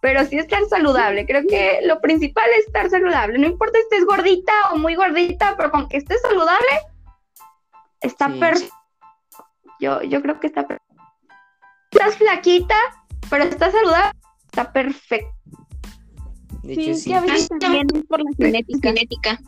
pero 0.00 0.24
sí 0.24 0.38
estar 0.38 0.64
saludable. 0.66 1.26
Creo 1.26 1.42
que 1.48 1.80
lo 1.84 2.00
principal 2.00 2.48
es 2.58 2.66
estar 2.66 2.88
saludable. 2.90 3.38
No 3.38 3.46
importa 3.46 3.78
si 3.78 3.84
estés 3.84 4.04
gordita 4.04 4.52
o 4.72 4.78
muy 4.78 4.94
gordita, 4.94 5.54
pero 5.56 5.70
con 5.70 5.88
que 5.88 5.96
estés 5.96 6.20
saludable, 6.22 6.70
está 8.00 8.28
perfecto. 8.28 8.74
Yo, 9.80 10.02
yo 10.02 10.22
creo 10.22 10.38
que 10.38 10.46
está 10.46 10.66
perfecto. 10.66 10.94
Estás 11.90 12.16
flaquita, 12.16 12.76
pero 13.28 13.44
estás 13.44 13.72
saludable, 13.72 14.18
está 14.44 14.72
perfecto. 14.72 15.34
sí, 16.62 16.94
sí. 16.94 17.12
también 17.60 17.86
por 18.08 18.20
la 18.22 18.30
genética. 18.36 19.38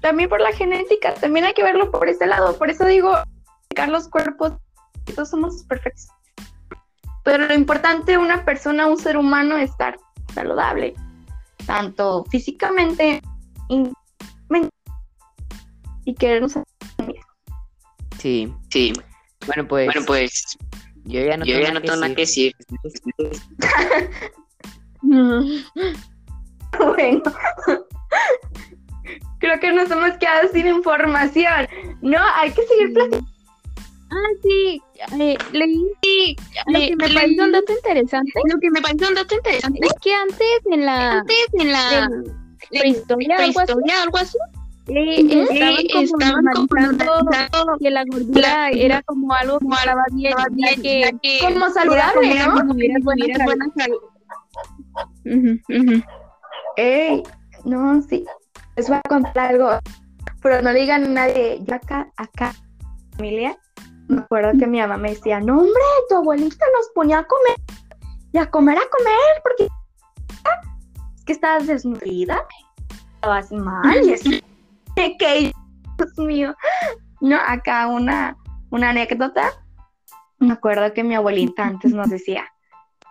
También 0.00 0.28
por 0.28 0.40
la 0.40 0.52
genética, 0.52 1.14
también 1.14 1.44
hay 1.44 1.54
que 1.54 1.62
verlo 1.62 1.90
por 1.90 2.08
ese 2.08 2.26
lado. 2.26 2.58
Por 2.58 2.70
eso 2.70 2.84
digo, 2.86 3.14
los 3.88 4.08
cuerpos, 4.08 4.52
todos 5.04 5.30
somos 5.30 5.64
perfectos. 5.64 6.08
Pero 7.24 7.46
lo 7.46 7.54
importante 7.54 8.12
de 8.12 8.18
una 8.18 8.44
persona, 8.44 8.86
un 8.86 8.98
ser 8.98 9.16
humano, 9.16 9.56
es 9.56 9.70
estar 9.70 9.98
saludable, 10.34 10.94
tanto 11.66 12.24
físicamente 12.30 13.20
y, 13.68 13.90
y 16.04 16.14
querernos 16.14 16.56
a 16.56 16.64
Sí, 18.18 18.52
sí. 18.70 18.92
Bueno, 19.46 19.66
pues. 19.66 19.86
Bueno, 19.86 20.02
pues. 20.06 20.58
Yo 21.04 21.20
ya 21.20 21.36
no, 21.36 21.44
yo 21.44 21.54
tengo, 21.54 21.66
ya 21.66 21.74
no 21.74 21.80
tengo 21.80 21.96
nada 21.96 22.14
que 22.14 22.22
decir. 22.22 22.54
bueno. 25.02 27.22
Creo 29.40 29.58
que 29.58 29.72
nos 29.72 29.90
hemos 29.90 30.16
quedado 30.18 30.48
sin 30.52 30.68
información. 30.68 31.66
No, 32.00 32.18
hay 32.36 32.52
que 32.52 32.64
seguir 32.68 32.92
platicando 32.92 33.31
Ah, 34.12 34.28
sí, 34.42 34.82
eh, 35.18 35.38
leí 35.52 36.36
lo 36.66 36.78
que 36.78 36.96
me 36.96 37.08
pareció 37.08 37.44
un 37.44 37.52
dato 37.52 37.72
interesante. 37.72 38.32
Lo 38.44 38.58
que 38.60 38.70
me 38.70 38.82
pareció 38.82 39.08
un 39.08 39.14
dato 39.14 39.34
interesante 39.34 39.80
es 39.82 39.92
que 40.02 40.12
antes 40.12 40.60
en 40.70 40.84
la 40.84 41.18
antes 41.20 41.46
en 41.54 41.72
la 41.72 42.10
prehistoria, 42.68 43.36
algo 43.38 43.60
así, 43.60 43.72
algo 43.72 44.18
así 44.18 44.36
eh, 44.88 45.46
estaban, 45.94 46.44
como 46.52 47.78
que 47.78 47.90
la 47.90 48.04
gordura 48.04 48.68
era 48.70 49.02
como 49.02 49.32
algo 49.32 49.58
que 49.60 49.66
estaba 49.66 50.02
bien, 50.12 50.34
ya 50.82 51.12
que, 51.22 51.38
como 51.40 51.70
saludable, 51.70 52.34
¿no? 52.34 52.54
Como 52.54 52.74
buena, 52.74 53.44
buena 53.44 53.66
salud. 53.78 54.00
Ey, 56.76 57.22
no, 57.64 58.02
sí, 58.02 58.26
les 58.76 58.88
voy 58.88 58.98
a 58.98 59.08
contar 59.08 59.52
algo, 59.52 59.78
pero 60.42 60.60
no 60.60 60.74
digan 60.74 61.04
a 61.04 61.08
nadie, 61.08 61.60
yo 61.62 61.74
acá, 61.76 62.12
acá, 62.16 62.52
familia, 63.16 63.56
me 64.08 64.20
acuerdo 64.20 64.58
que 64.58 64.66
mi 64.66 64.80
mamá 64.80 64.96
me 64.96 65.10
decía, 65.10 65.40
no 65.40 65.58
hombre, 65.58 65.82
tu 66.08 66.16
abuelita 66.16 66.64
nos 66.76 66.88
ponía 66.94 67.18
a 67.18 67.26
comer 67.26 67.56
y 68.32 68.38
a 68.38 68.50
comer 68.50 68.78
a 68.78 68.88
comer 68.90 69.42
porque 69.42 69.68
es 71.16 71.24
que 71.24 71.32
estabas 71.32 71.66
desnutrida, 71.66 72.46
estabas 73.14 73.52
mal 73.52 74.04
y 74.04 74.12
es 74.12 74.22
que 74.22 75.52
Dios 75.98 76.18
mío. 76.18 76.54
No, 77.20 77.36
acá 77.46 77.86
una, 77.86 78.36
una 78.70 78.90
anécdota. 78.90 79.52
Me 80.38 80.54
acuerdo 80.54 80.92
que 80.92 81.04
mi 81.04 81.14
abuelita 81.14 81.64
antes 81.64 81.92
nos 81.92 82.10
decía, 82.10 82.44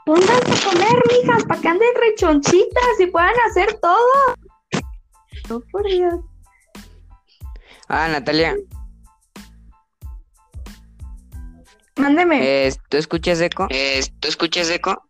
pónganse 0.06 0.34
a 0.34 0.72
comer, 0.72 1.04
mijas, 1.10 1.46
para 1.46 1.62
que 1.62 1.68
anden 1.70 1.90
rechonchitas 1.96 3.00
y 3.00 3.06
puedan 3.08 3.34
hacer 3.50 3.80
todo. 3.80 4.36
Oh, 5.50 5.62
por 5.72 5.86
Dios. 5.86 6.16
Ah, 7.88 8.10
Natalia, 8.10 8.56
Mándeme. 12.02 12.40
Eh, 12.42 12.74
¿Tú 12.90 12.98
escuchas 12.98 13.40
eco? 13.42 13.68
Eh, 13.70 14.02
¿Tú 14.20 14.28
escuchas 14.28 14.72
eco? 14.72 15.08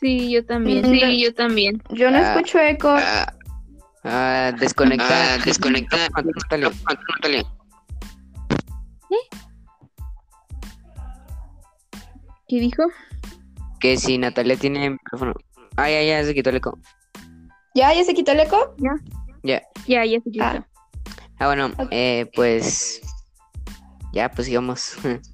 Sí, 0.00 0.30
yo 0.30 0.44
también. 0.46 0.84
Sí, 0.86 1.22
yo 1.22 1.34
también. 1.34 1.82
Yo 1.90 2.10
no 2.10 2.16
ah, 2.16 2.32
escucho 2.32 2.58
eco. 2.58 2.88
Ah, 2.88 3.34
ah 4.02 4.52
desconecta. 4.58 5.34
Ah, 5.34 5.38
desconecta. 5.44 5.96
¿Eh? 9.10 9.16
¿Qué 12.48 12.60
dijo? 12.60 12.84
Que 13.78 13.98
si 13.98 14.16
Natalia 14.16 14.56
tiene 14.56 14.88
micrófono. 14.88 15.34
Ah, 15.76 15.90
ya, 15.90 16.02
ya 16.02 16.24
se 16.24 16.32
quitó 16.34 16.48
el 16.48 16.56
eco. 16.56 16.78
¿Ya? 17.74 17.92
¿Ya 17.92 18.04
se 18.04 18.14
quitó 18.14 18.32
el 18.32 18.40
eco? 18.40 18.74
Ya. 18.78 18.94
Ya. 19.42 19.62
Ya, 19.86 20.06
ya 20.06 20.18
se 20.20 20.30
quitó. 20.30 20.44
Ah, 20.44 20.66
ah 21.38 21.46
bueno, 21.46 21.72
eh, 21.90 22.30
pues. 22.34 23.02
Ya, 24.14 24.30
pues 24.30 24.46
sigamos. 24.46 24.96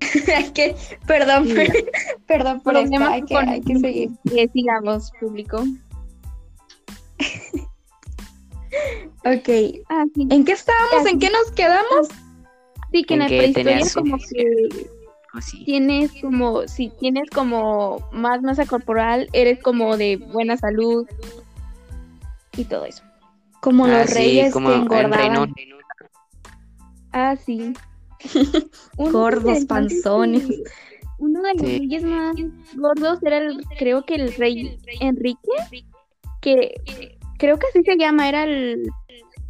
es 0.26 0.50
que, 0.52 0.76
perdón, 1.06 1.48
perdón 2.26 2.60
por 2.60 2.76
esto, 2.76 3.04
hay 3.04 3.22
que, 3.22 3.36
hay 3.36 3.60
que 3.60 3.78
seguir. 3.78 4.10
sigamos, 4.52 5.12
público. 5.20 5.58
ok, 9.24 9.48
ah, 9.88 10.04
¿en 10.16 10.44
qué 10.44 10.52
estábamos? 10.52 11.06
¿En 11.06 11.18
qué 11.18 11.30
nos 11.30 11.50
quedamos? 11.52 12.08
Sí, 12.92 13.04
que 13.04 13.14
en, 13.14 13.22
En 13.22 13.24
la 13.24 13.28
que 13.28 13.38
prehistoria 13.38 13.80
como 13.94 14.18
que 14.18 14.90
o 15.32 15.40
sí. 15.40 15.64
tienes 15.64 16.10
como, 16.20 16.66
si 16.66 16.88
tienes 16.88 17.30
como 17.30 18.08
más 18.10 18.42
masa 18.42 18.66
corporal, 18.66 19.28
eres 19.32 19.62
como 19.62 19.96
de 19.96 20.16
buena 20.16 20.56
salud 20.56 21.06
y 22.56 22.64
todo 22.64 22.84
eso. 22.84 23.04
Como 23.60 23.84
Ah, 23.84 24.00
los 24.00 24.10
sí, 24.10 24.14
reyes 24.14 24.52
como 24.52 24.70
que 24.70 24.74
engordaban. 24.76 25.54
Ah, 27.12 27.36
sí. 27.36 27.74
Gordos, 28.96 29.64
panzones. 29.66 30.44
Uno 31.18 31.42
de 31.42 31.54
los 31.54 31.66
Sí. 31.66 31.78
reyes 31.80 32.02
más 32.02 32.34
gordos 32.76 33.18
era 33.22 33.38
el, 33.38 33.62
creo 33.78 34.04
que 34.04 34.14
el 34.14 34.32
rey 34.34 34.78
Enrique, 35.00 35.50
que 36.40 36.74
creo 37.38 37.58
que 37.58 37.66
así 37.68 37.82
se 37.84 37.96
llama, 37.98 38.28
era 38.28 38.44
el, 38.44 38.88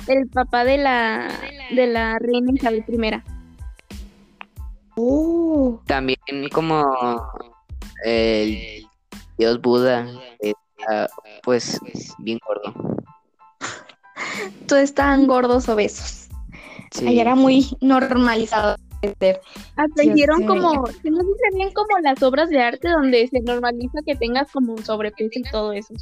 el 0.09 0.29
papá 0.29 0.65
de 0.65 0.79
la, 0.79 1.29
de 1.71 1.87
la 1.87 2.19
reina 2.19 2.53
Isabel 2.55 2.85
I. 2.89 3.23
Oh, 4.97 5.81
También 5.87 6.19
como 6.53 6.85
el 8.05 8.85
dios 9.39 9.61
Buda, 9.61 10.09
pues 11.45 11.79
bien 12.19 12.41
gordo. 12.47 12.97
todos 14.67 14.83
estaban 14.83 15.27
gordos 15.29 15.69
obesos. 15.69 16.29
Sí. 16.91 17.07
Ahí 17.07 17.21
era 17.21 17.35
muy 17.35 17.77
normalizado. 17.81 18.77
sé. 19.03 19.41
como, 20.47 20.87
si 20.87 21.11
no 21.11 21.21
se 21.23 21.57
bien 21.57 21.73
como 21.73 21.99
las 22.03 22.23
obras 22.23 22.51
de 22.51 22.61
arte 22.61 22.89
donde 22.89 23.27
se 23.29 23.41
normaliza 23.41 23.99
que 24.05 24.17
tengas 24.17 24.51
como 24.53 24.75
un 24.75 24.85
sobrepeso 24.85 25.39
y 25.39 25.43
todo 25.51 25.73
eso. 25.73 25.95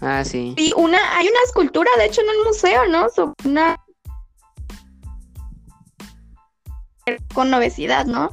Ah, 0.00 0.24
sí. 0.24 0.54
Y 0.56 0.72
una, 0.76 0.98
hay 1.16 1.26
una 1.26 1.40
escultura, 1.44 1.90
de 1.98 2.06
hecho, 2.06 2.22
en 2.22 2.28
un 2.28 2.44
museo, 2.46 2.86
¿no? 2.88 3.08
Sobre 3.10 3.34
una 3.44 3.76
con 7.34 7.52
obesidad, 7.52 8.06
¿no? 8.06 8.30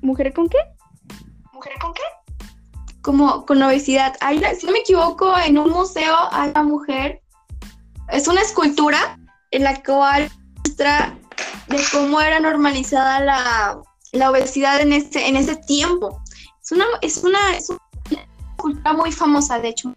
¿Mujer 0.00 0.32
con 0.32 0.48
qué? 0.48 0.58
¿Mujer 1.52 1.72
con 1.80 1.92
qué? 1.94 2.02
Como 3.02 3.46
con 3.46 3.62
obesidad. 3.62 4.14
Hay 4.20 4.42
si 4.56 4.66
no 4.66 4.72
me 4.72 4.80
equivoco, 4.80 5.36
en 5.38 5.58
un 5.58 5.70
museo 5.70 6.14
hay 6.32 6.50
una 6.50 6.62
mujer. 6.62 7.22
Es 8.10 8.26
una 8.26 8.40
escultura 8.40 9.18
en 9.50 9.64
la 9.64 9.82
cual 9.82 10.30
muestra 10.64 11.18
de 11.68 11.78
cómo 11.92 12.20
era 12.20 12.40
normalizada 12.40 13.20
la, 13.20 13.80
la 14.12 14.30
obesidad 14.30 14.80
en 14.80 14.92
ese, 14.92 15.26
en 15.26 15.36
ese 15.36 15.56
tiempo. 15.56 16.22
Es 16.62 16.72
una, 16.72 16.84
es 17.02 17.16
una, 17.18 17.56
es 17.56 17.70
una 17.70 17.80
escultura 18.50 18.92
muy 18.92 19.12
famosa, 19.12 19.58
de 19.58 19.68
hecho. 19.68 19.94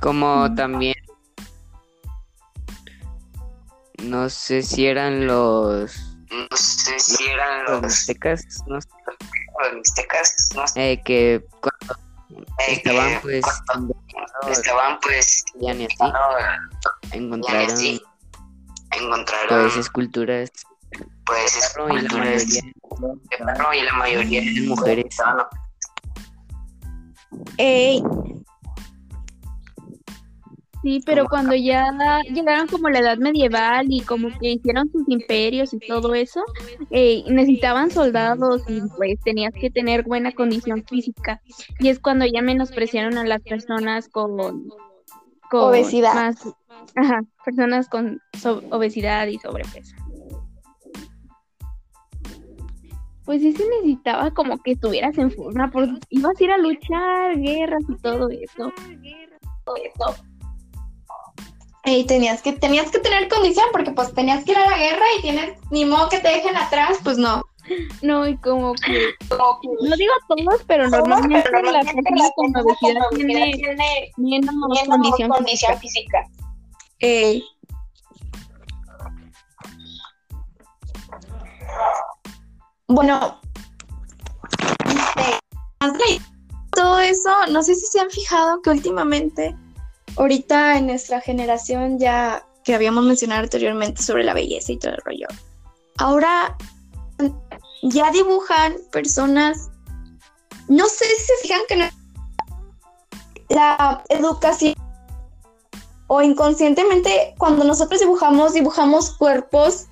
Como 0.00 0.54
también, 0.54 0.94
no 4.04 4.28
sé 4.28 4.62
si 4.62 4.86
eran 4.86 5.26
los, 5.26 6.16
No 6.30 6.56
sé 6.56 6.98
si 7.00 7.24
eran 7.24 7.64
los 7.64 7.72
los, 7.72 7.82
mixtecas, 7.82 8.44
no 8.66 8.80
sé, 8.80 8.88
los 9.62 9.74
mixtecas, 9.74 10.50
no 10.54 10.68
sé, 10.68 10.92
eh, 10.92 11.02
que 11.02 11.44
cuando 11.60 12.07
estaban 12.68 13.20
que 13.20 13.20
pues 13.22 13.44
estaban 14.50 14.98
pues 15.00 15.44
y 15.60 15.68
así, 15.68 15.86
no, 16.00 16.12
encontraron 17.12 17.70
así, 17.70 18.02
encontraron 18.92 19.62
pues 19.62 19.76
esculturas 19.76 20.50
pues 21.24 21.56
esculturas 21.56 22.48
de 22.48 22.74
y 23.74 23.82
la 23.82 23.92
mayoría. 23.92 24.42
Eran 24.42 24.68
mujeres. 24.68 25.06
estaban 25.06 25.46
Ey, 27.58 28.02
Sí, 30.82 31.00
pero 31.04 31.26
cuando 31.26 31.54
ya 31.56 31.90
llegaron 32.32 32.68
como 32.68 32.88
la 32.88 33.00
edad 33.00 33.18
medieval 33.18 33.86
y 33.90 34.00
como 34.02 34.28
que 34.38 34.52
hicieron 34.52 34.88
sus 34.92 35.02
imperios 35.08 35.74
y 35.74 35.78
todo 35.80 36.14
eso, 36.14 36.40
eh, 36.90 37.24
necesitaban 37.28 37.90
soldados 37.90 38.62
y 38.68 38.80
pues 38.96 39.18
tenías 39.24 39.52
que 39.54 39.70
tener 39.70 40.04
buena 40.04 40.30
condición 40.32 40.84
física. 40.84 41.40
Y 41.80 41.88
es 41.88 41.98
cuando 41.98 42.26
ya 42.26 42.42
menospreciaron 42.42 43.18
a 43.18 43.24
las 43.24 43.42
personas 43.42 44.08
con, 44.08 44.68
con 45.50 45.64
Obesidad. 45.64 46.14
más- 46.14 46.48
ajá, 46.94 47.22
personas 47.44 47.88
con 47.88 48.20
so- 48.38 48.62
obesidad 48.70 49.26
y 49.26 49.38
sobrepeso. 49.38 49.96
Pues 53.24 53.42
sí 53.42 53.52
se 53.52 53.68
necesitaba 53.68 54.30
como 54.30 54.56
que 54.62 54.72
estuvieras 54.72 55.18
en 55.18 55.30
forma, 55.30 55.70
porque 55.70 55.92
ibas 56.08 56.40
a 56.40 56.44
ir 56.44 56.50
a 56.50 56.56
luchar, 56.58 57.36
guerras 57.36 57.82
y 57.88 57.96
todo 58.00 58.28
eso. 58.30 58.72
Ey, 61.88 62.04
tenías 62.04 62.42
que, 62.42 62.52
tenías 62.52 62.90
que 62.90 62.98
tener 62.98 63.28
condición 63.28 63.66
porque 63.72 63.92
pues 63.92 64.14
tenías 64.14 64.44
que 64.44 64.52
ir 64.52 64.58
a 64.58 64.70
la 64.70 64.78
guerra 64.78 65.04
y 65.18 65.22
tienes, 65.22 65.58
ni 65.70 65.84
modo 65.84 66.08
que 66.08 66.20
te 66.20 66.28
dejen 66.28 66.56
atrás, 66.56 66.98
pues 67.02 67.18
no. 67.18 67.42
No, 68.00 68.26
y 68.26 68.36
como 68.38 68.72
que, 68.74 69.14
no 69.28 69.96
digo 69.96 70.12
todos, 70.28 70.62
pero 70.66 70.88
normalmente 70.88 71.50
la 71.50 71.82
persona 71.82 72.30
con 72.34 72.56
obesidad 72.56 73.02
tiene 73.14 74.10
menos 74.16 74.54
condición 75.28 75.78
física. 75.78 76.26
Ey. 77.00 77.44
Bueno, 82.86 83.38
este, 84.88 86.24
todo 86.72 86.98
eso, 87.00 87.30
no 87.50 87.62
sé 87.62 87.74
si 87.74 87.86
se 87.86 88.00
han 88.00 88.10
fijado 88.10 88.62
que 88.62 88.70
últimamente, 88.70 89.54
ahorita 90.18 90.76
en 90.78 90.88
nuestra 90.88 91.20
generación 91.20 91.98
ya 91.98 92.44
que 92.64 92.74
habíamos 92.74 93.04
mencionado 93.04 93.42
anteriormente 93.42 94.02
sobre 94.02 94.24
la 94.24 94.34
belleza 94.34 94.72
y 94.72 94.78
todo 94.78 94.92
el 94.92 95.00
rollo, 95.04 95.26
ahora 95.96 96.56
ya 97.82 98.10
dibujan 98.10 98.76
personas, 98.92 99.70
no 100.68 100.86
sé 100.86 101.04
si 101.06 101.22
se 101.24 101.32
fijan 101.42 101.60
que 101.68 101.90
la 103.54 104.02
educación 104.08 104.74
o 106.08 106.20
inconscientemente 106.20 107.34
cuando 107.38 107.64
nosotros 107.64 108.00
dibujamos, 108.00 108.52
dibujamos 108.52 109.16
cuerpos 109.16 109.86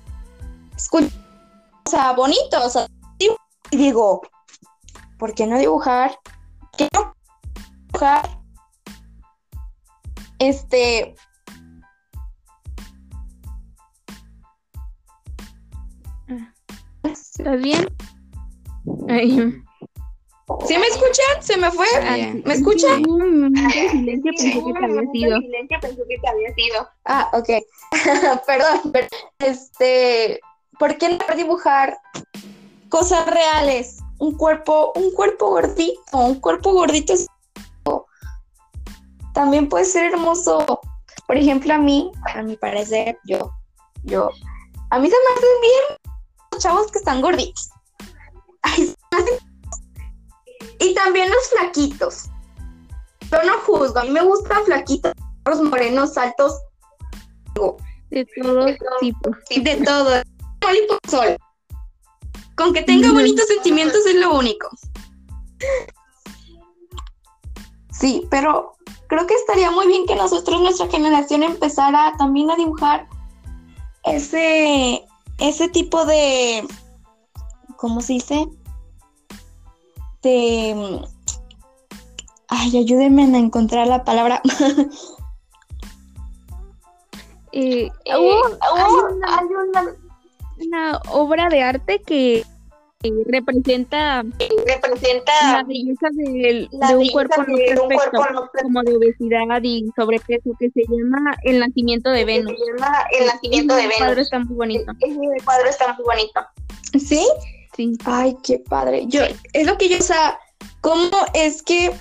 o 0.91 2.15
bonitos. 2.15 2.77
y 3.71 3.77
digo, 3.77 4.21
¿por 5.17 5.33
qué 5.33 5.47
no 5.47 5.57
dibujar? 5.57 6.19
¿Por 6.59 6.71
qué 6.77 6.89
no 6.93 7.13
dibujar? 7.87 8.36
Este, 10.39 11.15
¿Estás 17.03 17.61
bien? 17.61 17.87
Ay, 19.07 19.31
¿sí 20.67 20.77
me 20.77 20.87
escuchan? 20.87 21.41
¿Se 21.41 21.57
me 21.57 21.71
fue? 21.71 21.85
¿Me 22.45 22.53
escuchan? 22.53 23.03
de 23.03 23.89
silencio, 23.91 24.31
pensé 25.81 26.01
que 26.07 26.17
te 26.19 26.27
había 26.27 26.53
sido. 26.53 26.89
Ah, 27.05 27.29
ok. 27.33 27.49
perdón, 28.47 28.91
pero, 28.91 29.07
este, 29.39 30.39
¿por 30.79 30.97
qué 30.97 31.09
no 31.09 31.35
dibujar 31.35 31.97
cosas 32.89 33.25
reales? 33.27 33.97
Un 34.19 34.35
cuerpo, 34.35 34.93
un 34.95 35.11
cuerpo 35.13 35.49
gordito, 35.49 36.01
un 36.13 36.39
cuerpo 36.39 36.73
gordito 36.73 37.13
es- 37.13 37.27
también 39.37 39.69
puede 39.69 39.85
ser 39.85 40.05
hermoso. 40.11 40.81
Por 41.27 41.37
ejemplo, 41.37 41.71
a 41.71 41.77
mí, 41.77 42.11
a 42.33 42.41
mi 42.41 42.57
parecer, 42.57 43.19
yo, 43.25 43.51
yo, 44.03 44.31
a 44.89 44.97
mí 44.97 45.07
se 45.07 45.15
me 45.15 45.35
hacen 45.35 45.61
bien 45.61 45.99
los 46.51 46.63
chavos 46.63 46.91
que 46.91 46.97
están 46.97 47.21
gorditos. 47.21 47.69
Ay, 48.63 48.95
Y 50.79 50.95
también 50.95 51.29
los 51.29 51.49
flaquitos. 51.49 52.29
Yo 53.31 53.43
no 53.43 53.59
juzgo, 53.59 53.99
a 53.99 54.03
mí 54.05 54.09
me 54.09 54.23
gustan 54.23 54.65
flaquitos, 54.65 55.13
los 55.45 55.61
morenos, 55.61 56.17
altos, 56.17 56.53
De 58.09 58.25
todo 58.25 58.97
tipo. 58.99 59.29
de 59.59 59.75
todo. 59.85 60.23
Sol 60.63 60.75
y 60.83 60.87
por 60.87 60.99
sol. 61.07 61.37
Con 62.55 62.73
que 62.73 62.81
tenga 62.81 63.11
bonitos 63.11 63.45
sentimientos 63.45 64.03
es 64.07 64.15
lo 64.15 64.35
único. 64.35 64.67
Sí, 67.99 68.27
pero 68.29 68.73
creo 69.07 69.25
que 69.25 69.33
estaría 69.33 69.71
muy 69.71 69.87
bien 69.87 70.05
que 70.05 70.15
nosotros, 70.15 70.61
nuestra 70.61 70.87
generación, 70.87 71.43
empezara 71.43 72.13
también 72.17 72.51
a 72.51 72.55
dibujar 72.55 73.07
ese, 74.03 75.03
ese 75.39 75.67
tipo 75.69 76.05
de, 76.05 76.65
¿cómo 77.77 78.01
se 78.01 78.13
dice? 78.13 78.47
De, 80.21 81.01
ay, 82.49 82.77
ayúdenme 82.77 83.23
a 83.23 83.39
encontrar 83.39 83.87
la 83.87 84.03
palabra. 84.03 84.41
Eh, 87.53 87.89
hubo- 88.05 88.57
hay 89.25 89.45
una, 89.47 89.95
una 90.59 91.01
obra 91.09 91.49
de 91.49 91.63
arte 91.63 91.99
que 92.05 92.39
eh, 92.39 92.45
representa 93.27 94.23
representa 94.65 95.31
la 95.53 95.63
belleza 95.63 96.07
del- 96.13 96.67
la 96.71 96.87
de 96.87 96.93
un 96.93 96.99
belleza 96.99 97.13
cuerpo 97.13 97.41
en 97.47 97.55
de 97.55 97.71
otro 97.71 97.85
un 97.85 97.93
aspecto, 97.93 98.17
cuerpo 98.17 98.29
en 98.29 98.37
otro 98.37 98.61
como 98.63 98.81
de 98.83 98.97
obesidad 98.97 99.61
y 99.63 99.85
sobrepeso, 99.95 100.49
que 100.59 100.69
se 100.71 100.81
llama 100.89 101.35
el 101.43 101.59
nacimiento 101.59 102.09
de 102.09 102.25
Venus. 102.25 102.53
Se 102.57 102.71
llama 102.81 102.97
el 103.19 103.25
nacimiento 103.27 103.75
de 103.75 103.83
El 103.83 103.89
cuadro 103.91 104.09
Venus. 104.09 104.25
está 104.25 104.39
muy 104.39 104.55
bonito. 104.55 104.91
El 104.99 105.43
cuadro 105.45 105.69
está 105.69 105.93
muy 105.93 106.03
bonito. 106.05 106.41
¿Sí? 106.93 107.27
Sí. 107.75 107.97
Ay, 108.05 108.35
qué 108.43 108.59
padre. 108.59 109.05
Yo, 109.07 109.21
es 109.53 109.67
lo 109.67 109.77
que 109.77 109.89
yo, 109.89 109.99
o 109.99 110.01
sea, 110.01 110.39
¿cómo 110.81 111.11
es 111.35 111.61
que 111.61 111.91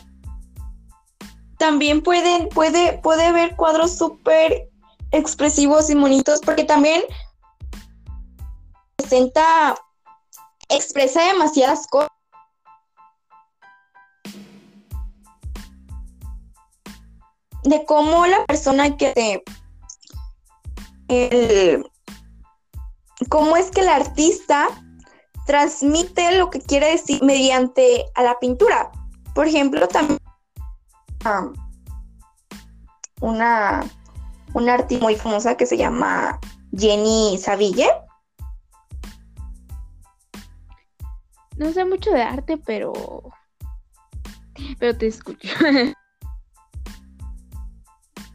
también 1.58 2.02
pueden, 2.02 2.48
puede, 2.48 2.98
puede 3.02 3.32
ver 3.32 3.54
cuadros 3.56 3.96
súper 3.98 4.70
expresivos 5.10 5.90
y 5.90 5.94
bonitos? 5.94 6.40
Porque 6.40 6.64
también 6.64 7.02
presenta, 8.96 9.76
expresa 10.68 11.22
demasiadas 11.22 11.86
cosas. 11.86 12.10
De 17.64 17.84
cómo 17.84 18.26
la 18.26 18.44
persona 18.46 18.96
que 18.96 19.12
te, 19.12 19.44
el, 21.08 21.84
cómo 23.28 23.56
es 23.56 23.70
que 23.70 23.80
el 23.80 23.88
artista 23.88 24.68
transmite 25.46 26.36
lo 26.38 26.50
que 26.50 26.60
quiere 26.60 26.90
decir 26.90 27.22
mediante 27.22 28.04
a 28.14 28.22
la 28.22 28.38
pintura. 28.38 28.90
Por 29.34 29.46
ejemplo, 29.46 29.86
también 29.88 30.18
ah, 31.24 31.48
una, 33.20 33.84
una 34.54 34.74
artista 34.74 35.04
muy 35.04 35.16
famosa 35.16 35.56
que 35.56 35.66
se 35.66 35.76
llama 35.76 36.38
Jenny 36.76 37.38
Saville. 37.38 37.88
No 41.56 41.72
sé 41.72 41.84
mucho 41.84 42.10
de 42.10 42.22
arte, 42.22 42.58
pero. 42.58 42.92
Pero 44.78 44.96
te 44.96 45.06
escucho. 45.06 45.48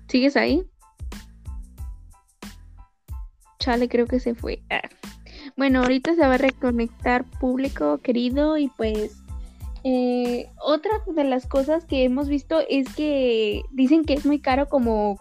¿Sigues 0.08 0.36
ahí? 0.36 0.64
Chale, 3.60 3.88
creo 3.88 4.08
que 4.08 4.20
se 4.20 4.36
fue. 4.36 4.62
Ah. 4.70 4.82
Bueno, 5.56 5.82
ahorita 5.82 6.16
se 6.16 6.22
va 6.22 6.36
a 6.36 6.38
reconectar 6.38 7.24
público 7.40 8.00
querido 8.00 8.58
y 8.58 8.68
pues 8.70 9.22
eh, 9.84 10.50
otra 10.60 10.92
de 11.06 11.24
las 11.24 11.48
cosas 11.48 11.86
que 11.86 12.04
hemos 12.04 12.28
visto 12.28 12.60
es 12.70 12.94
que 12.96 13.62
dicen 13.72 14.04
que 14.04 14.14
es 14.14 14.26
muy 14.26 14.40
caro 14.40 14.68
como 14.68 15.20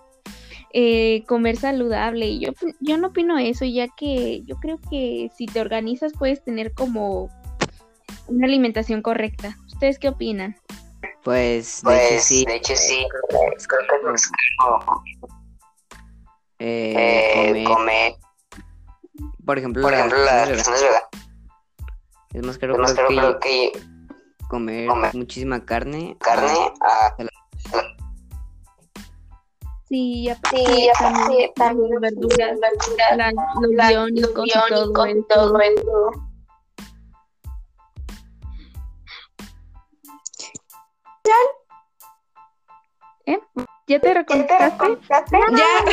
eh, 0.72 1.24
comer 1.26 1.56
saludable 1.56 2.28
y 2.28 2.40
yo, 2.40 2.52
yo 2.80 2.96
no 2.96 3.08
opino 3.08 3.38
eso 3.38 3.64
ya 3.64 3.88
que 3.88 4.42
yo 4.44 4.56
creo 4.56 4.78
que 4.90 5.30
si 5.36 5.46
te 5.46 5.60
organizas 5.60 6.12
puedes 6.18 6.44
tener 6.44 6.72
como 6.74 7.28
una 8.30 8.46
alimentación 8.46 9.02
correcta. 9.02 9.56
¿Ustedes 9.66 9.98
qué 9.98 10.08
opinan? 10.08 10.56
Pues, 11.22 11.82
de 11.82 11.96
hecho, 11.96 12.08
Pues, 12.14 12.24
sí. 12.24 12.44
de 12.46 12.56
hecho, 12.56 12.74
sí. 12.76 13.06
Creo 13.10 13.22
que 13.28 14.06
no 14.06 14.14
es 14.14 14.30
caro, 14.58 15.02
eh, 16.58 16.94
eh, 16.96 17.64
comer, 17.64 17.64
comer. 17.64 18.14
por 19.44 19.58
ejemplo, 19.58 19.82
Por 19.82 19.94
ejemplo, 19.94 20.18
las 20.18 20.48
personas 20.48 20.48
veganas, 20.48 20.48
personas 20.48 20.82
veganas. 20.82 21.08
es 22.34 22.42
más 22.46 22.58
caro, 22.58 22.72
Es 22.74 22.78
más 22.80 22.92
creo 22.94 23.08
caro, 23.08 23.38
que 23.40 23.70
creo 23.70 23.80
que 23.80 24.46
comer, 24.48 24.88
comer 24.88 25.14
muchísima 25.14 25.64
carne. 25.64 26.16
carne 26.20 26.72
a 26.82 27.14
Sí, 29.88 30.28
aparte 30.28 30.56
Sí, 30.56 30.88
también, 31.00 31.50
también 31.56 32.00
verduras, 32.00 32.58
verduras, 32.60 33.16
la- 33.16 33.32
los 33.60 33.72
los 34.12 34.30
y 34.46 34.50
todo 34.52 34.66
eso. 34.66 34.92
todo 35.28 35.58
eso. 43.26 43.66
¿Ya 43.86 43.98
te 43.98 44.14
reconectaste? 44.14 44.86
Ya, 45.56 45.84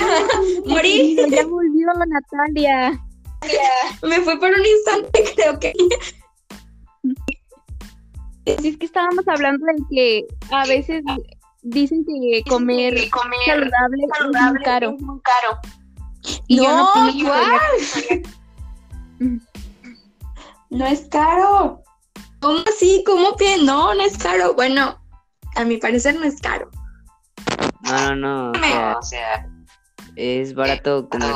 morí. 0.65 1.15
Ya 1.30 1.45
volvió 1.45 1.88
Natalia. 1.93 2.91
Me 4.04 4.21
fui 4.21 4.38
por 4.38 4.50
un 4.50 4.65
instante, 4.65 5.23
creo 5.36 5.60
que. 5.60 5.73
Sí, 8.62 8.67
es 8.69 8.78
que 8.78 8.86
estábamos 8.86 9.28
hablando 9.28 9.65
de 9.65 9.76
que 9.89 10.28
a 10.52 10.65
veces 10.65 11.04
dicen 11.63 12.06
que 12.06 12.43
comer 12.47 13.10
comer 13.10 13.39
saludable, 13.45 14.04
es 14.04 14.52
muy 14.52 14.63
caro. 14.63 14.89
es 14.91 15.02
muy 15.02 15.19
caro. 15.21 15.60
Y 16.47 16.58
yo 16.58 16.63
no 16.63 16.78
No, 16.78 17.12
que 17.12 17.17
igual. 17.17 17.43
No 20.69 20.86
es 20.86 21.08
caro. 21.10 21.82
¿Cómo 22.39 22.60
así? 22.67 23.04
¿Cómo 23.06 23.36
que 23.36 23.58
no? 23.58 23.93
No 23.95 24.04
es 24.04 24.17
caro. 24.17 24.54
Bueno, 24.54 24.97
a 25.58 25.65
mi 25.65 25.78
parecer 25.78 26.15
no 26.15 26.24
es 26.24 26.39
caro. 26.41 26.70
No, 27.82 28.15
no, 28.15 28.52
no, 28.52 28.60
sea, 28.60 28.98
o 28.98 29.02
sea, 29.04 29.50
es 30.15 30.54
barato 30.54 31.08
comer, 31.10 31.30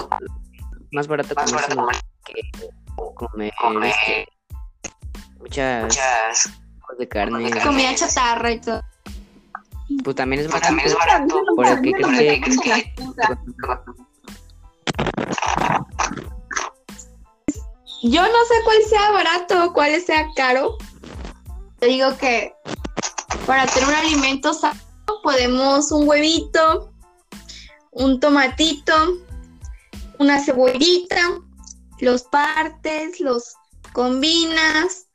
más 0.91 1.07
barato 1.07 1.33
más 1.35 1.51
comer 1.51 1.75
barato 1.75 1.99
que 2.25 2.41
comer, 3.15 3.53
Comer. 3.59 3.89
este, 3.91 4.27
muchas 5.39 5.83
muchas. 5.83 6.49
cosas 6.81 6.97
de 6.99 7.07
carne. 7.07 7.51
Comida 7.61 7.95
chatarra 7.95 8.51
y 8.51 8.61
todo. 8.61 8.81
Pues 10.03 10.15
también 10.15 10.41
es 10.41 10.47
Pues 10.47 10.61
barato. 10.61 10.67
también 10.67 10.87
es 10.87 10.95
barato. 10.97 11.41
Por 11.55 11.65
el 11.67 11.81
que 11.81 11.91
crees 11.91 12.57
Yo 18.03 18.21
no 18.21 18.45
sé 18.47 18.55
cuál 18.63 18.77
sea 18.89 19.11
barato 19.11 19.65
o 19.65 19.73
cuál 19.73 20.01
sea 20.01 20.25
caro. 20.35 20.77
Yo 21.81 21.87
digo 21.87 22.17
que 22.17 22.53
para 23.51 23.65
tener 23.65 23.89
un 23.89 23.95
alimento 23.95 24.53
sano 24.53 24.79
podemos 25.23 25.91
un 25.91 26.07
huevito, 26.07 26.93
un 27.91 28.17
tomatito, 28.17 28.93
una 30.19 30.39
cebollita, 30.39 31.19
los 31.99 32.23
partes, 32.23 33.19
los 33.19 33.55
combinas, 33.91 35.07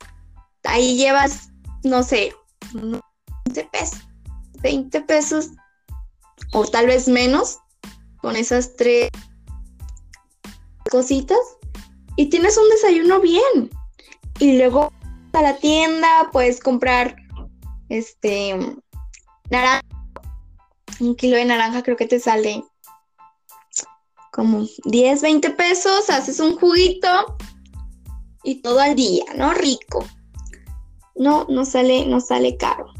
ahí 0.65 0.95
llevas, 0.97 1.49
no 1.83 2.03
sé, 2.03 2.35
unos 2.75 3.01
20 3.45 3.71
pesos, 3.71 4.07
20 4.61 5.01
pesos 5.01 5.47
o 6.53 6.63
tal 6.63 6.85
vez 6.85 7.07
menos 7.07 7.57
con 8.17 8.35
esas 8.35 8.75
tres 8.75 9.09
cositas 10.91 11.39
y 12.17 12.27
tienes 12.27 12.55
un 12.55 12.69
desayuno 12.69 13.19
bien. 13.19 13.71
Y 14.37 14.59
luego 14.59 14.93
a 15.33 15.41
la 15.41 15.57
tienda 15.57 16.29
puedes 16.31 16.59
comprar 16.59 17.26
este 17.89 18.57
naranja. 19.49 19.81
Un 20.99 21.15
kilo 21.15 21.37
de 21.37 21.45
naranja 21.45 21.83
creo 21.83 21.95
que 21.95 22.07
te 22.07 22.19
sale 22.19 22.63
como 24.31 24.65
10, 24.85 25.21
20 25.21 25.49
pesos, 25.51 26.09
haces 26.09 26.39
un 26.39 26.55
juguito 26.57 27.37
y 28.43 28.61
todo 28.61 28.79
al 28.79 28.95
día, 28.95 29.25
¿no? 29.35 29.53
Rico. 29.53 30.05
No, 31.15 31.45
no 31.49 31.65
sale, 31.65 32.05
no 32.05 32.19
sale 32.19 32.55
caro. 32.57 32.93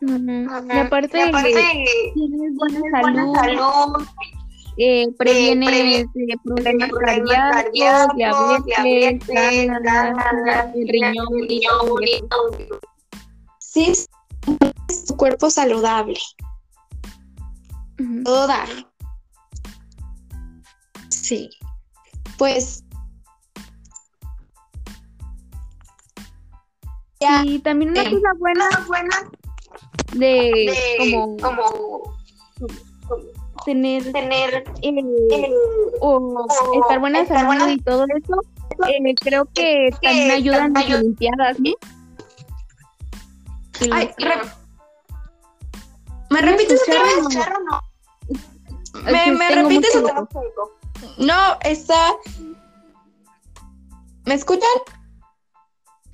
Y 0.00 0.78
aparte, 0.78 1.18
Y 1.18 1.20
aparte, 1.20 1.84
tienes 2.14 2.54
buena 2.56 2.80
buena 2.80 3.24
salud, 3.24 3.34
salud, 3.36 4.06
eh, 4.76 5.06
previene 5.18 5.66
previene 5.66 6.00
eh, 6.00 6.36
problemas 6.44 6.90
problemas 6.90 7.52
cardíacos, 7.52 8.16
diabetes, 8.16 9.28
el 10.74 10.88
riñón 10.88 11.28
sí, 13.58 13.90
es 13.90 14.08
tu 15.06 15.16
cuerpo 15.16 15.50
saludable. 15.50 16.18
Todo 18.24 18.46
dar. 18.46 18.68
Sí. 21.10 21.50
Pues. 22.36 22.82
Ya. 27.20 27.44
Y 27.44 27.60
también 27.60 27.92
una 27.92 28.02
Eh, 28.02 28.10
cosa 28.10 28.32
buena 28.38 28.68
buena 28.86 29.30
de, 30.14 30.18
de 30.18 30.96
como 30.98 31.36
como 31.36 32.16
tener 33.64 34.12
tener 34.12 34.64
eh, 34.82 35.50
o 36.00 36.46
estar 36.80 36.98
buena 37.00 37.20
estar 37.20 37.36
salud 37.38 37.46
buena- 37.48 37.72
y 37.72 37.78
todo 37.78 38.04
eso, 38.04 38.40
eh, 38.88 39.14
creo 39.20 39.44
que 39.54 39.90
también 40.02 40.30
ayudan 40.30 40.72
las 40.72 40.84
ayuda- 40.84 40.98
Olimpiadas, 41.00 41.60
¿no? 41.60 41.70
Ay, 43.92 44.10
re- 44.18 44.36
¿Me 46.30 46.40
¿Me 46.40 46.50
repites 46.50 46.80
otra 46.82 47.02
vez? 47.02 47.16
escucharon? 47.18 47.62
¿Me, 49.04 49.12
Es 49.12 49.24
que 49.24 49.32
me 49.32 49.48
tengo 49.48 49.68
repites 49.68 49.96
otra 49.96 50.20
vez? 50.20 50.28
No, 51.18 51.58
está. 51.64 52.12
¿Me 54.24 54.34
escuchan? 54.34 54.68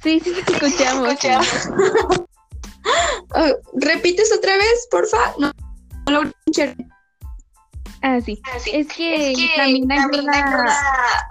Sí, 0.02 0.18
sí, 0.20 0.32
te 0.44 0.52
escuchamos. 0.52 1.14
Oh, 3.34 3.54
¿Repites 3.74 4.32
otra 4.34 4.56
vez, 4.56 4.88
porfa? 4.90 5.18
No, 5.38 5.52
no 6.06 6.12
logro 6.12 6.30
escuchar. 6.30 6.74
Ah, 8.02 8.20
sí. 8.20 8.40
Es 8.72 8.88
que 8.88 9.34
también 9.56 9.90
ayuda 9.90 11.28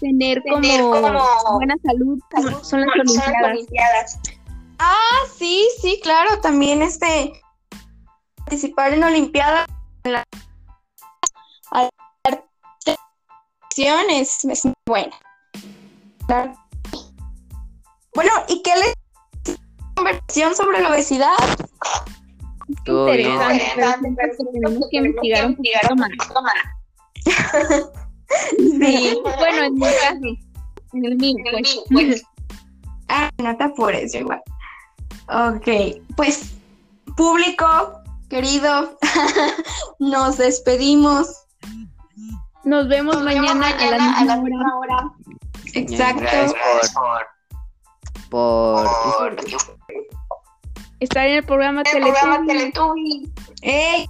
tener 0.00 0.42
como, 0.42 0.60
Tener 0.60 0.80
como 0.80 1.54
buena 1.54 1.74
salud 1.84 2.18
son 2.62 2.80
las 2.80 2.88
olimpiadas. 2.94 4.18
Ah, 4.78 5.18
sí, 5.36 5.68
sí, 5.80 6.00
claro, 6.02 6.40
también 6.40 6.80
este 6.80 7.32
participar 8.36 8.94
en 8.94 9.04
Olimpiadas 9.04 9.66
en 10.04 10.12
la 10.12 10.24
es, 14.10 14.44
es 14.44 14.64
muy 14.64 14.74
buena. 14.86 15.16
Claro. 16.26 16.54
Bueno, 18.14 18.30
¿y 18.48 18.62
qué 18.62 18.72
les 18.76 19.56
conversación 19.94 20.54
sobre 20.54 20.80
la 20.80 20.90
obesidad? 20.90 21.36
Todo 22.84 23.06
bien. 23.06 23.32
Interesante, 23.32 24.14
pero 24.16 24.34
siento 24.34 24.52
que 24.52 24.60
tenemos 24.60 24.88
que 24.90 24.96
investigar 24.96 25.46
un 25.46 25.56
poquito 25.56 26.42
más. 26.42 26.54
Sí. 28.56 29.20
Bueno, 29.22 29.64
en 29.64 29.74
mi 29.74 29.80
caso, 29.80 30.36
en 30.92 31.04
el 31.04 31.16
mío, 31.16 31.36
pues. 31.90 32.24
Ah, 33.12 33.28
no 33.38 33.56
te 33.56 33.64
apures, 33.64 34.12
yo 34.12 34.20
igual. 34.20 34.40
Ok, 35.28 35.66
pues, 36.14 36.52
público, 37.16 38.00
querido, 38.28 38.96
nos 39.98 40.38
despedimos. 40.38 41.44
Nos 42.62 42.86
vemos 42.86 43.20
mañana, 43.22 43.68
a 43.68 44.24
la 44.24 44.36
misma 44.36 44.78
hora. 44.78 45.10
Exacto. 45.74 46.20
Gracias 46.22 46.94
por, 48.30 48.86
por 48.86 49.36
Estar 51.00 51.26
en 51.26 51.36
el 51.36 51.44
programa 51.44 51.82
Teletubbies. 51.82 53.30
¡Ey! 53.62 54.06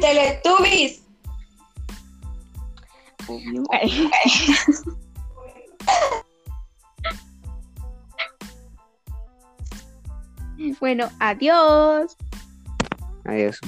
¡Teletubbies! 0.00 1.02
Bueno, 10.78 11.08
adiós. 11.20 12.16
Adiós. 13.24 13.58